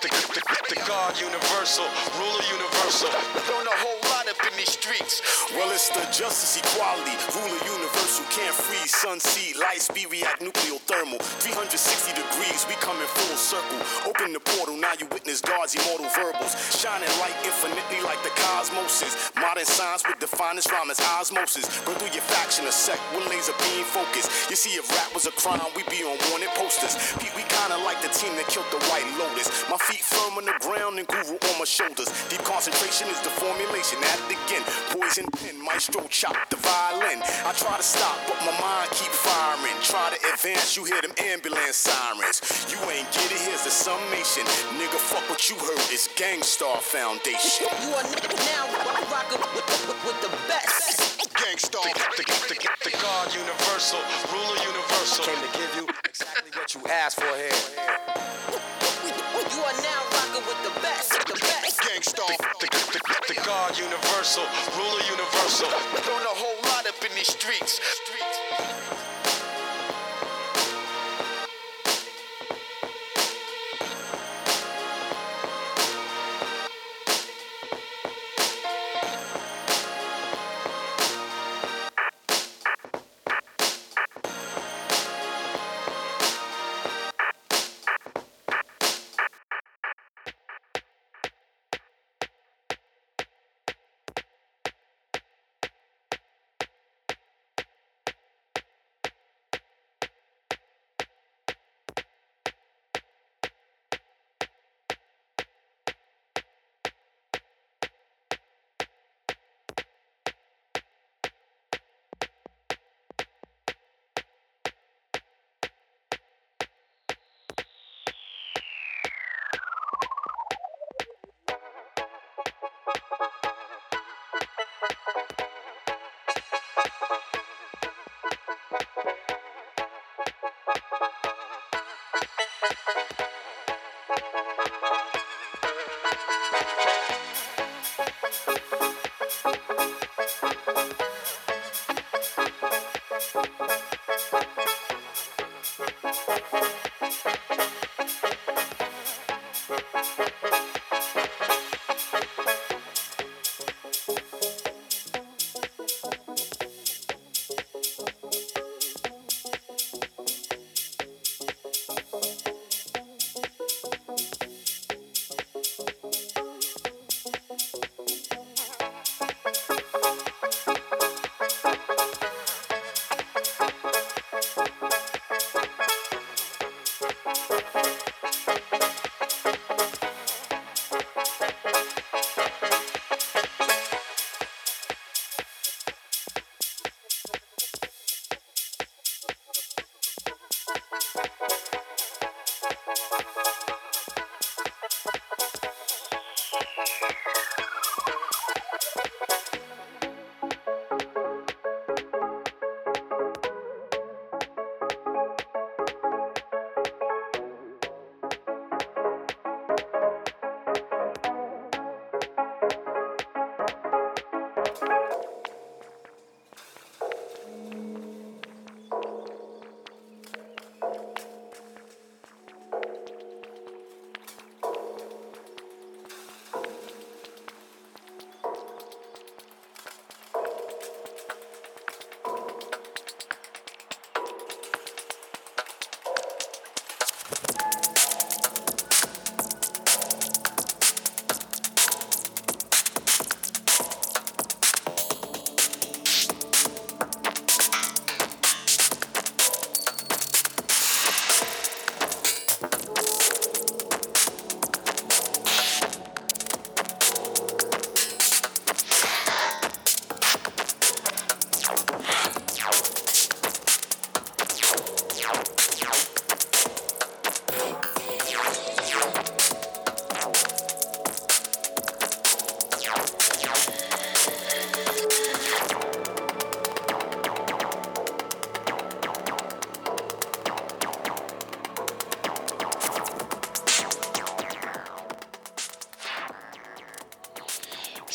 [0.00, 0.40] the, the,
[0.72, 1.84] the God universal,
[2.16, 3.12] ruler universal.
[3.44, 5.20] Learn a whole lot up in these streets.
[5.52, 8.24] Well, it's the justice, equality, ruler universal.
[8.32, 8.96] can't freeze.
[8.96, 11.20] Sun, sea, light speed, react nuclear thermal.
[11.44, 13.76] 360 degrees, we come in full circle.
[14.08, 16.56] Open the portal, now you witness God's immortal verbals.
[16.72, 19.12] Shining light infinitely like the cosmoses.
[19.36, 21.68] Modern science with the finest rhyme as osmosis.
[21.84, 24.32] Burn through your faction, a sect with laser beam focus.
[24.48, 26.96] You see, if rap was a crime, we'd be on wanted posters.
[27.20, 29.48] Pete, we kinda like the team that killed the White Lotus.
[29.68, 32.08] My feet firm on the ground and Guru on my shoulders.
[32.30, 33.98] Deep concentration is the formulation.
[34.06, 34.62] At it again,
[34.94, 37.18] poison pen, maestro chop the violin.
[37.42, 39.74] I try to stop, but my mind keep firing.
[39.82, 42.42] Try to advance, you hear them ambulance sirens.
[42.70, 44.46] You ain't get it, here's the summation.
[44.78, 47.66] Nigga, fuck what you heard, it's Gang Starr Foundation.
[47.82, 48.64] You are now
[49.10, 51.18] rocking with, with, with the best.
[51.34, 51.82] Gang Starr,
[52.16, 54.00] the, the, the, the God universal,
[54.32, 55.24] ruler universal.
[55.24, 58.85] Came to give you exactly what you asked for here.
[59.06, 61.12] You are now rocking with the best.
[61.26, 61.80] The best.
[61.80, 62.26] Gang Starr,
[62.58, 64.42] the, the, the, the God universal,
[64.76, 65.68] ruler universal.
[66.02, 67.80] Throwing a whole lot up in these streets.
[67.80, 69.15] streets.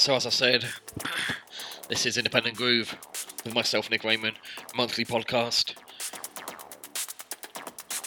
[0.02, 0.66] So, as I said,
[1.88, 2.98] this is Independent Groove
[3.46, 4.36] with myself, Nick Raymond,
[4.76, 5.76] monthly podcast.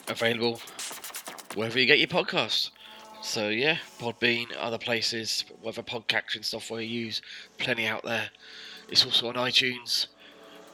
[0.08, 0.60] Available
[1.54, 2.70] wherever you get your podcasts.
[3.22, 7.22] So, yeah, Podbean, other places, whatever podcatching software you use,
[7.58, 8.30] plenty out there.
[8.88, 10.08] It's also on iTunes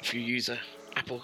[0.00, 0.58] if you use a
[0.96, 1.20] Apple.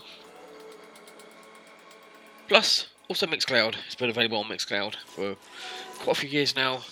[2.48, 3.76] Plus, also Mixcloud.
[3.86, 5.36] It's been available on Mixcloud for
[6.00, 6.82] quite a few years now.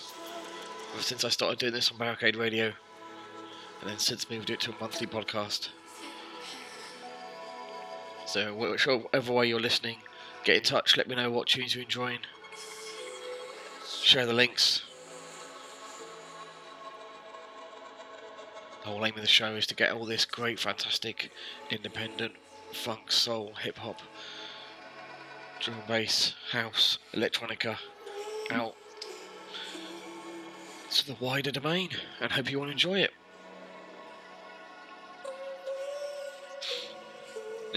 [0.97, 2.73] Since I started doing this on Barricade Radio.
[3.85, 5.69] And then since moved it to a monthly podcast.
[8.25, 9.97] So, whichever way you're listening,
[10.43, 12.21] get in touch, let me know what tunes you're enjoying.
[14.01, 14.81] Share the links.
[18.81, 21.29] The whole aim of the show is to get all this great, fantastic,
[21.69, 22.33] independent
[22.73, 24.01] funk, soul, hip hop,
[25.59, 27.77] drum and bass, house, electronica
[28.49, 28.75] out
[30.89, 33.11] to the wider domain and hope you all enjoy it.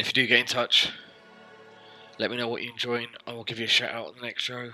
[0.01, 0.91] If you do get in touch,
[2.19, 3.09] let me know what you're enjoying.
[3.27, 4.73] I will give you a shout out on the next show.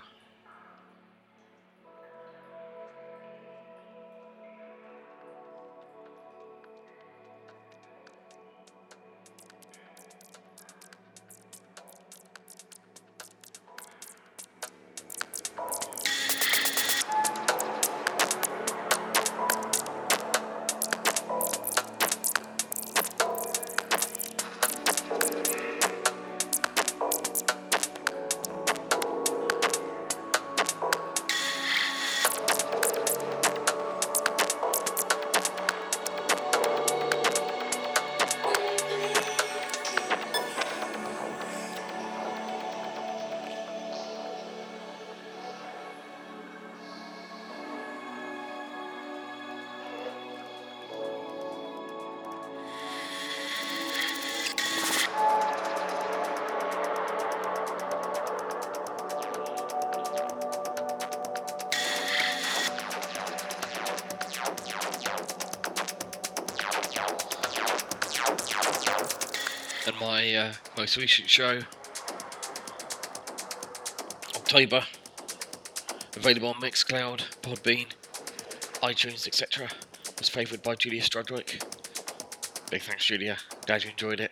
[70.24, 71.60] My uh, most recent show,
[74.36, 74.82] October,
[76.16, 77.86] available on Mixcloud, Podbean,
[78.82, 79.68] iTunes, etc.
[80.18, 81.62] Was favoured by Julia Strudwick.
[82.70, 83.36] Big thanks, Julia.
[83.66, 84.30] Glad you enjoyed it.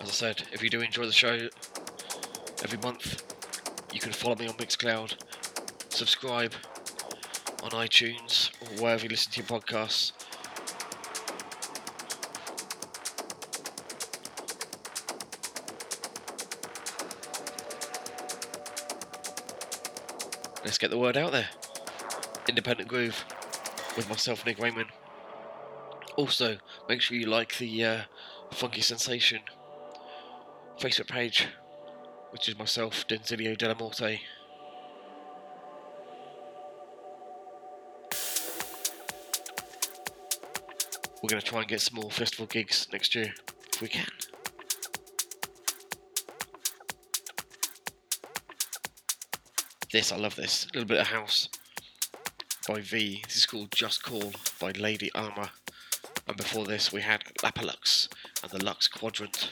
[0.00, 1.48] As I said, if you do enjoy the show
[2.64, 3.22] every month,
[3.92, 5.16] you can follow me on Mixcloud,
[5.90, 6.54] subscribe
[7.62, 10.12] on iTunes wherever you listen to your podcasts.
[20.64, 21.48] Let's get the word out there.
[22.48, 23.24] Independent Groove
[23.96, 24.88] with myself, Nick Raymond.
[26.16, 28.00] Also, make sure you like the uh,
[28.52, 29.40] Funky Sensation
[30.80, 31.48] Facebook page,
[32.30, 34.20] which is myself, Denzilio Delamorte.
[41.26, 43.34] We're going to try and get some more festival gigs next year
[43.74, 44.06] if we can.
[49.92, 50.66] This, I love this.
[50.66, 51.48] A little bit of house
[52.68, 53.24] by V.
[53.26, 55.50] This is called Just Call by Lady Armour.
[56.28, 58.06] And before this, we had Lapalux
[58.44, 59.50] and the Lux Quadrant.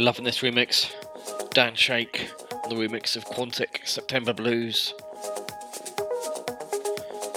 [0.00, 0.90] Loving this remix.
[1.50, 2.30] Dan Shake,
[2.70, 4.94] the remix of Quantic September Blues.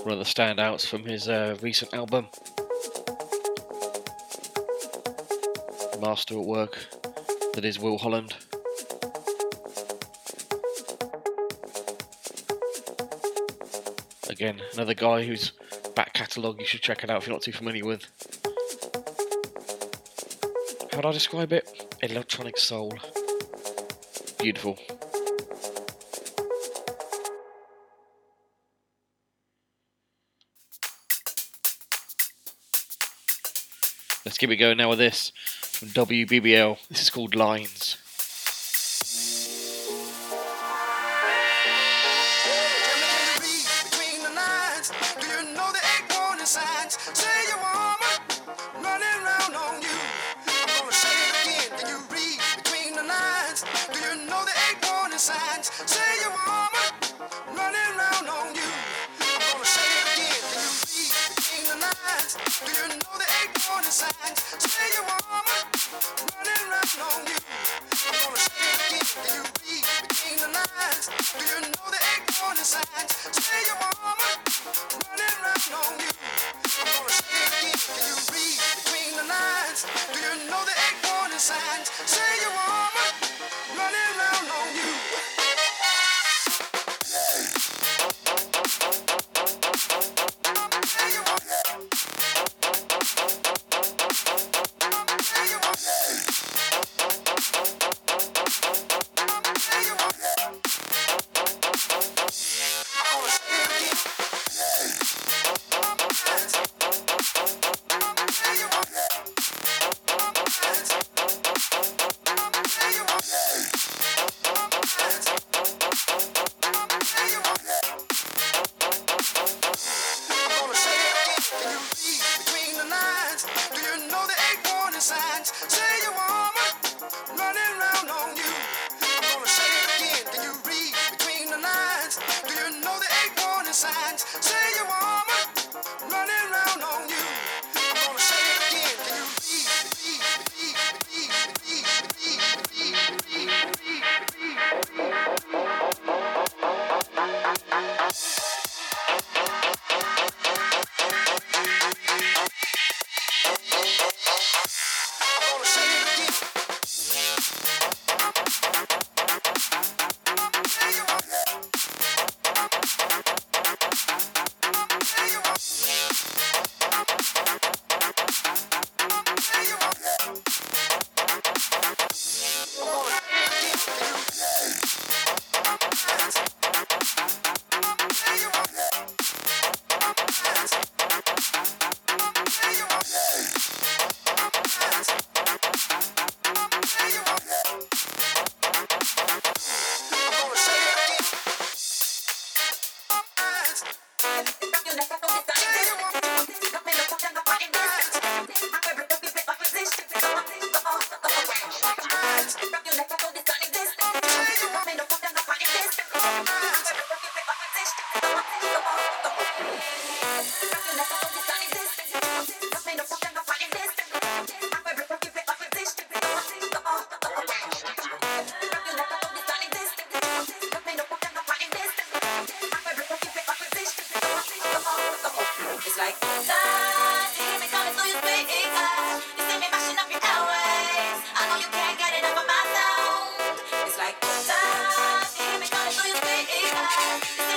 [0.04, 2.28] One of the standouts from his uh, recent album.
[6.00, 6.78] Master at work,
[7.54, 8.34] that is Will Holland.
[14.30, 15.52] Again, another guy whose
[15.96, 18.08] back catalogue you should check it out if you're not too familiar with.
[20.94, 21.83] How do I describe it?
[22.04, 22.92] Electronic Soul.
[24.38, 24.78] Beautiful.
[34.26, 35.32] Let's keep it going now with this
[35.62, 36.78] from WBBL.
[36.90, 38.03] This is called Lines.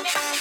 [0.04, 0.35] Thank you.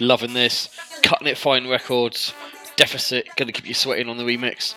[0.00, 0.68] Loving this.
[1.02, 2.32] Cutting it fine records.
[2.76, 3.28] Deficit.
[3.36, 4.74] Gonna keep you sweating on the remix.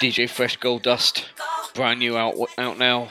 [0.00, 1.26] DJ Fresh Gold Dust.
[1.74, 3.08] Brand new out out now.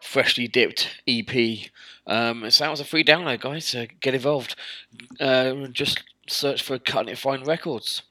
[0.00, 1.70] Freshly dipped EP.
[2.06, 3.66] Um, that was a free download, guys.
[3.66, 4.56] So get involved.
[5.20, 8.02] Uh, just search for Cutting It Fine Records.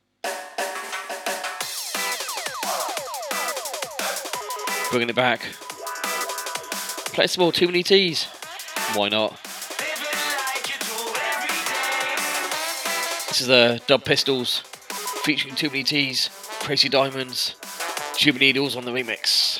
[4.92, 5.42] Bringing it back.
[7.14, 8.26] Play some more Too Many T's.
[8.94, 9.47] Why not?
[13.38, 14.64] This is the Dub Pistols
[15.22, 17.54] featuring Too Many T's, Crazy Diamonds,
[18.16, 19.60] Tube Needles on the remix.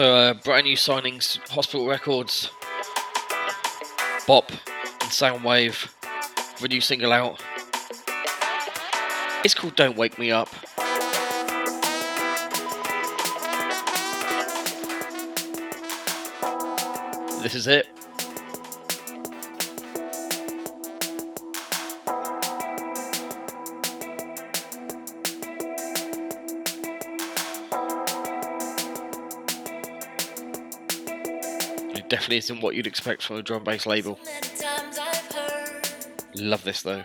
[0.00, 2.50] also uh, brand new signings Hospital Records,
[4.26, 5.88] Bop, and Soundwave.
[6.56, 7.42] For a new single out.
[9.44, 10.48] It's called Don't Wake Me Up.
[17.42, 17.89] This is it.
[32.32, 34.18] isn't what you'd expect from a drum bass label.
[36.34, 37.02] Love this though.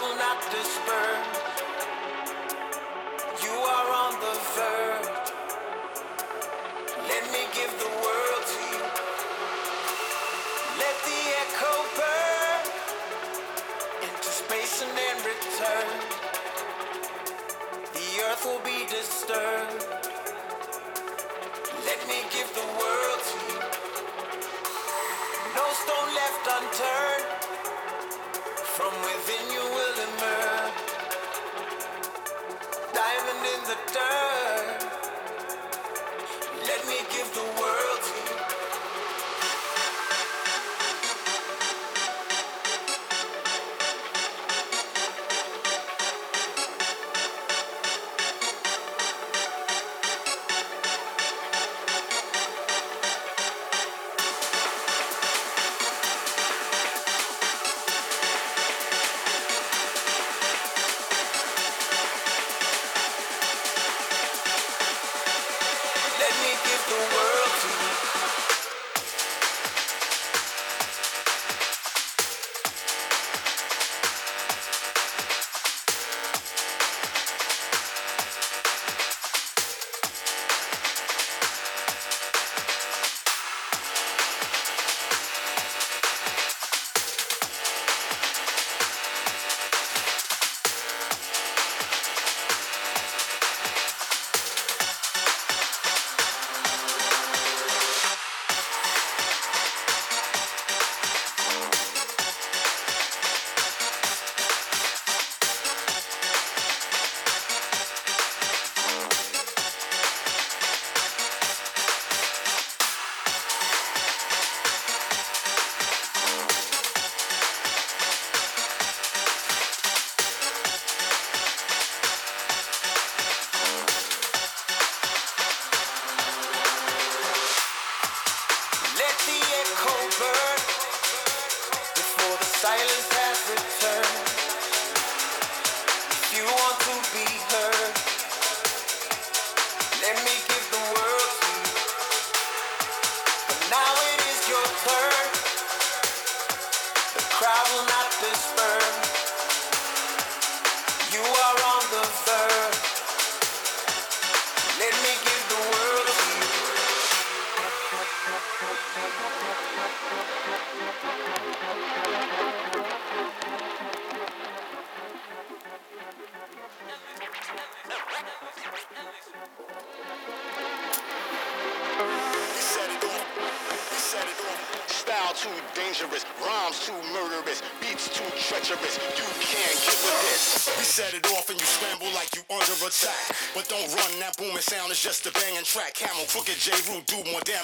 [0.00, 1.45] Will not disperse.
[33.96, 34.35] In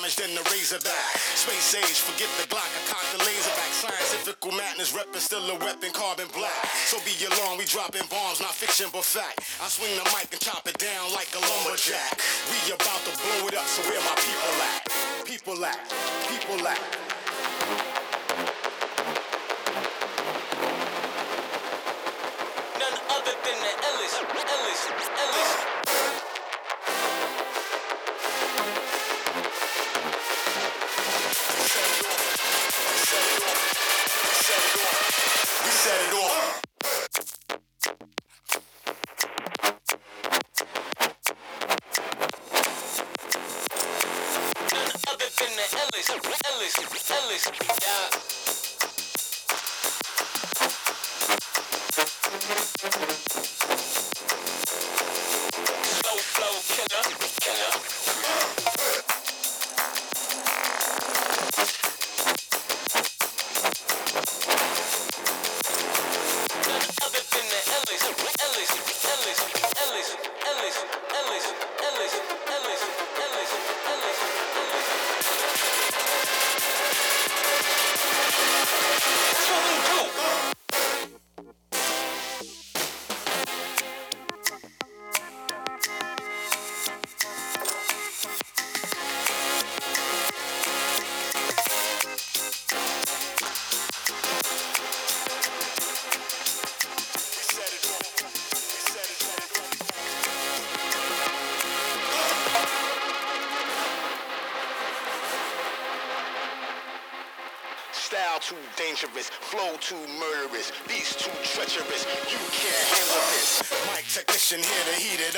[0.02, 1.14] damage than the Razorback.
[1.38, 3.70] Space age, forget the Glock, I cock the laser back.
[3.70, 6.66] Scientific madness, reppin' still a weapon, carbon black.
[6.90, 9.38] So be alarmed, we dropping bombs, not fiction but fact.
[9.62, 12.18] I swing the mic and chop it down like a lumberjack.
[12.50, 14.80] We about to blow it up, so where my people at?
[15.22, 15.78] People at,
[16.26, 16.82] people at.
[22.74, 24.82] None other than the Ellis, Ellis,
[25.14, 26.01] Ellis.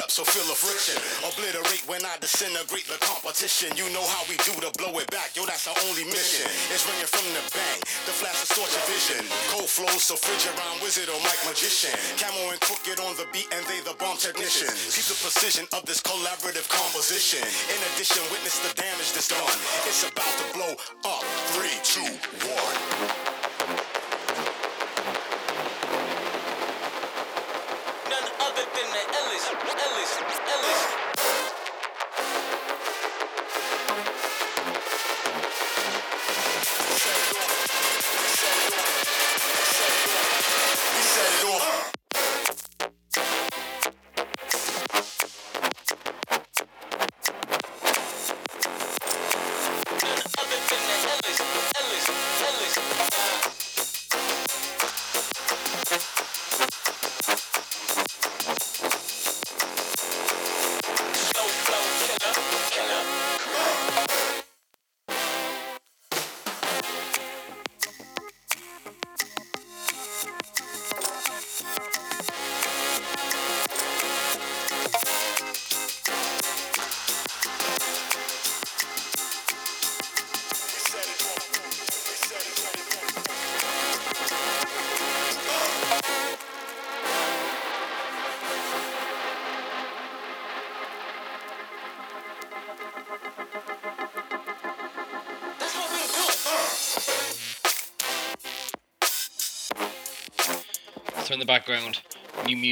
[0.04, 1.00] Up, so feel the friction.
[1.24, 3.72] Obliterate when I disintegrate the competition.
[3.72, 6.44] You know how we do to blow it back, yo, that's our only mission.
[6.68, 9.24] It's ringing from the bang, the flash distorts your vision.
[9.48, 11.96] Cold flows, so frigid rhyme wizard or mic magician.
[12.20, 14.92] Camo and Krooked on the beat, and they the bomb technicians.
[14.92, 17.40] Keep the precision of this collaborative composition.
[17.72, 19.56] In addition, witness the damage that's done.
[19.88, 20.72] It's about to blow
[21.08, 21.24] up.
[21.56, 22.12] Three, two,
[22.44, 22.53] one.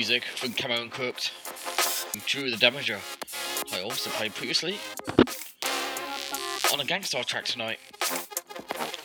[0.03, 1.31] Music from and Krooked,
[2.27, 2.99] Jeru the Damaja.
[3.73, 4.77] I also played previously
[6.73, 7.79] on a Gang Starr track tonight.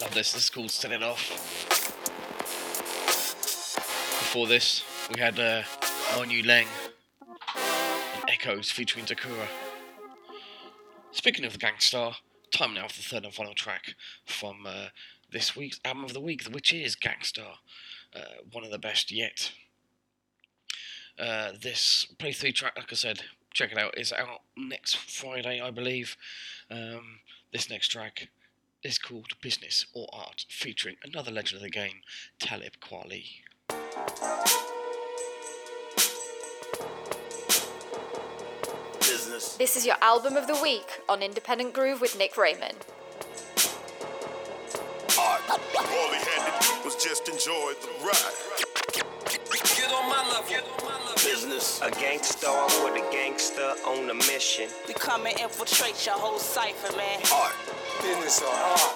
[0.02, 0.34] Love this.
[0.34, 1.30] This is called Set It Off.
[4.22, 4.84] Before this,
[5.14, 5.62] we had uh,
[6.16, 6.66] Monu Leng
[7.56, 9.46] and Echoes featuring Takura.
[11.12, 12.16] Speaking of the Gang Starr,
[12.52, 13.94] time now for the third and final track
[14.26, 14.88] from uh,
[15.32, 17.54] this week's album of the week, which is Gang Starr,
[18.16, 19.52] uh, one of the best yet.
[21.20, 25.72] Uh, this playthrough track, like I said, check it out, is out next Friday, I
[25.72, 26.16] believe.
[26.70, 27.20] Um,
[27.52, 28.28] this next track
[28.84, 32.02] is called Business or Art, featuring another legend of the game,
[32.40, 33.26] Talib Kweli.
[39.58, 42.86] This is your album of the week on Independent Groove with Nick Raymond.
[45.20, 45.42] Art.
[45.50, 48.58] All he had to do was just enjoy the ride.
[49.76, 50.87] Get on my level.
[51.24, 51.82] Business.
[51.82, 54.70] A gangster, I'm with a gangster on a mission.
[54.88, 57.20] We come and infiltrate your whole cipher, man.
[57.34, 57.54] Art.
[58.02, 58.96] Business or art.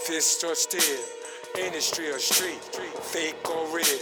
[0.00, 1.04] Fist or steel,
[1.58, 2.62] industry or street,
[3.02, 3.98] fake or real,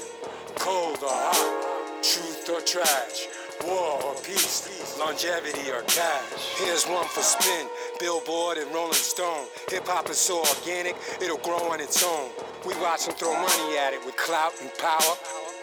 [0.56, 3.26] cold or hot, truth or trash,
[3.66, 6.22] war or peace, longevity or cash.
[6.58, 7.66] Here's one for spin,
[7.98, 9.46] Billboard and Rolling Stone.
[9.70, 12.30] Hip hop is so organic, it'll grow on its own.
[12.64, 15.16] We watch them throw money at it with clout and power.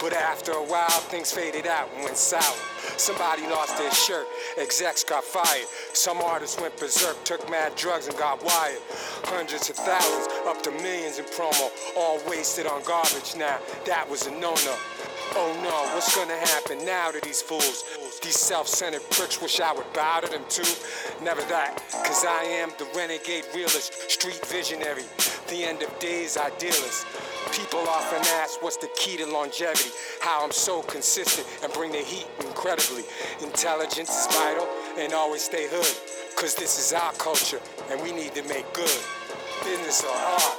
[0.03, 2.57] But after a while, things faded out and went sour.
[2.97, 4.27] Somebody lost their shirt,
[4.57, 5.65] execs got fired.
[5.93, 8.81] Some artists went berserk, took mad drugs and got wired.
[9.23, 13.57] Hundreds of thousands, up to millions in promo, all wasted on garbage now.
[13.85, 14.75] That was a no-no.
[15.35, 17.85] Oh no, what's gonna happen now to these fools?
[18.21, 20.67] These self-centered pricks wish I would bow to them too.
[21.23, 25.05] Never that, cause I am the renegade realist, street visionary,
[25.47, 27.07] the end of days idealist.
[27.51, 29.89] People often ask what's the key to longevity,
[30.21, 33.03] how I'm so consistent and bring the heat incredibly.
[33.41, 34.67] Intelligence is vital
[34.97, 37.59] and always stay hood, cause this is our culture
[37.91, 38.99] and we need to make good.
[39.63, 40.57] Business or art,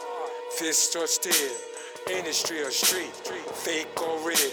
[0.58, 1.56] fist or steel,
[2.10, 3.14] industry or street,
[3.54, 4.50] fake or real,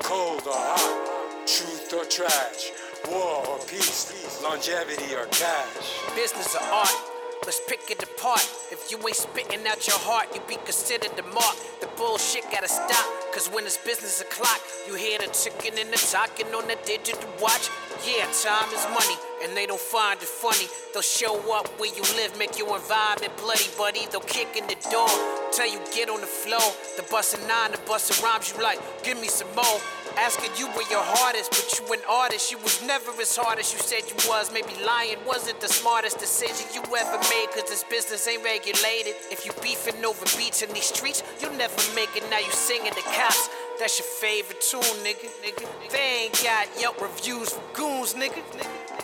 [0.00, 2.72] cold or hot, truth or trash,
[3.08, 6.00] war or peace, longevity or cash.
[6.14, 7.13] Business or art,
[7.44, 8.40] let's pick it apart.
[8.72, 11.56] If you ain't spitting out your heart, you be considered the mark.
[11.80, 15.98] The bullshit gotta stop, cause when it's business o'clock, you hear the ticking and the
[15.98, 17.68] talking on the digital watch.
[18.04, 20.66] Yeah, time is money, and they don't find it funny.
[20.92, 24.06] They'll show up where you live, make your environment bloody, buddy.
[24.10, 25.08] They'll kick in the door,
[25.52, 26.72] tell you get on the floor.
[26.96, 29.80] The bustin' nine, the bustin' rhymes, you like, give me some more.
[30.16, 32.50] Asking you where your heart is, but you an artist.
[32.52, 34.52] You was never as hard as you said you was.
[34.52, 39.14] Maybe lying wasn't the smartest decision you ever made, cause this business ain't regulated.
[39.30, 42.22] If you beefing over beats in these streets, you'll never make it.
[42.30, 43.50] Now you singing the cops.
[43.78, 45.26] That's your favorite tune, nigga.
[45.42, 45.66] nigga.
[45.90, 48.38] They ain't got Yelp reviews for goons, nigga.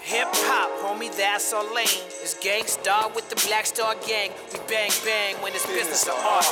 [0.03, 2.07] Hip hop, homie, that's our lane.
[2.23, 4.31] It's Gang Starr with the Black Star Gang.
[4.53, 6.45] We bang bang when it's business or art.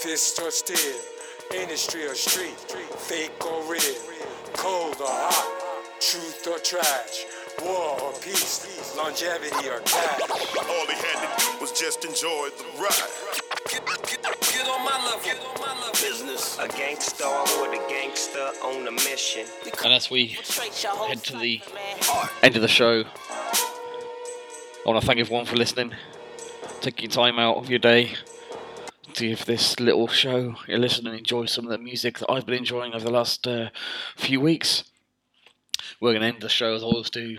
[0.00, 0.98] Fist or steel,
[1.54, 2.58] industry or street,
[2.96, 3.94] fake or real,
[4.54, 7.24] cold or hot, truth or trash,
[7.62, 10.20] war or peace, longevity or cash.
[10.30, 13.32] All he had to do was just enjoy the ride.
[13.68, 15.20] Get on my level.
[15.24, 15.92] Get on my level.
[15.92, 16.58] Business.
[16.58, 17.24] A gangster
[17.60, 19.46] with a gangster on a mission.
[19.84, 20.36] And as we
[21.08, 21.60] head to the
[22.42, 25.94] end of the show, I want to thank everyone for listening,
[26.80, 28.12] taking time out of your day
[29.14, 32.46] to give this little show a listen and enjoy some of the music that I've
[32.46, 33.70] been enjoying over the last uh,
[34.16, 34.84] few weeks.
[36.00, 37.38] We're going to end the show as I always do.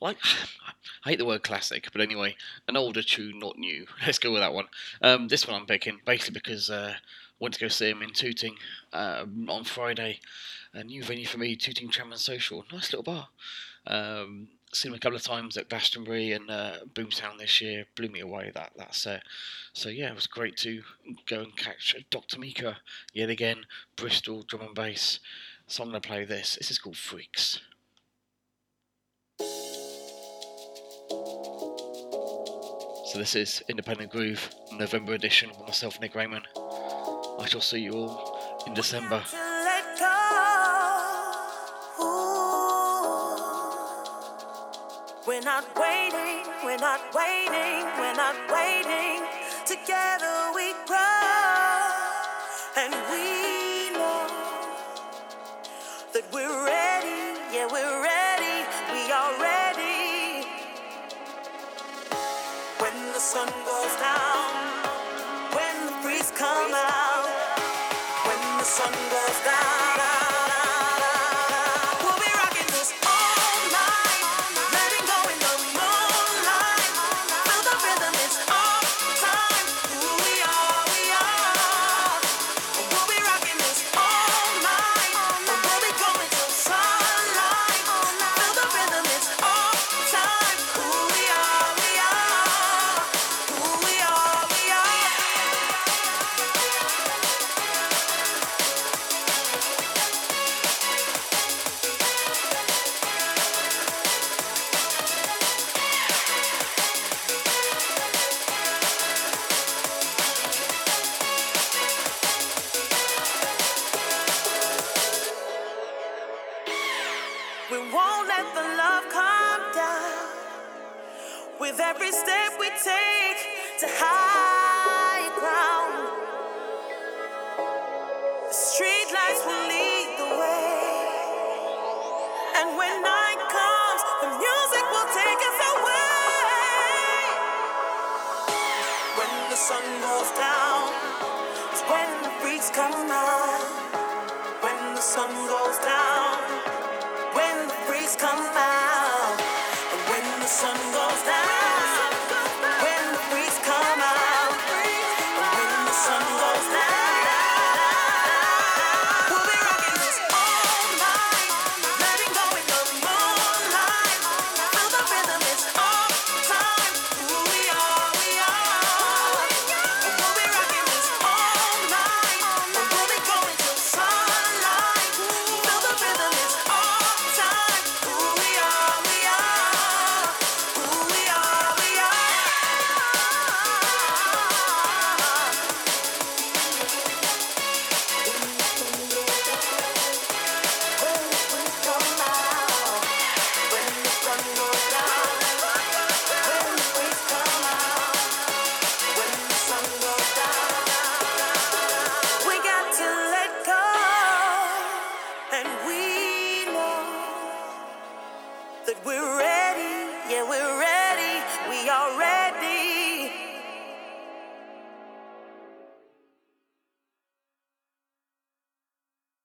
[0.00, 0.18] Like,
[1.04, 3.86] I hate the word classic, but anyway, an older tune, not new.
[4.06, 4.66] Let's go with that one.
[5.02, 7.00] Um, this one I'm picking basically because uh, I
[7.38, 8.56] went to go see him in Tooting
[8.92, 10.20] um, on Friday.
[10.74, 12.64] A new venue for me, Tooting Tram and Social.
[12.72, 13.28] Nice little bar.
[13.86, 17.86] Um, seen him a couple of times at Glastonbury and uh, Boomtown this year.
[17.96, 19.22] Blew me away that that set.
[19.72, 20.82] So yeah, it was great to
[21.26, 22.38] go and catch Dr.
[22.38, 22.76] Meaker
[23.12, 23.64] yet again.
[23.96, 25.20] Bristol drum and bass.
[25.66, 26.56] So I'm gonna play this.
[26.56, 27.60] This is called Freaks.
[33.08, 36.46] So this is Independent Groove November edition with myself, Nick Raymond.
[36.56, 39.24] I shall see you all in December.
[45.48, 49.27] Not waiting, we're not waiting, we're not waiting.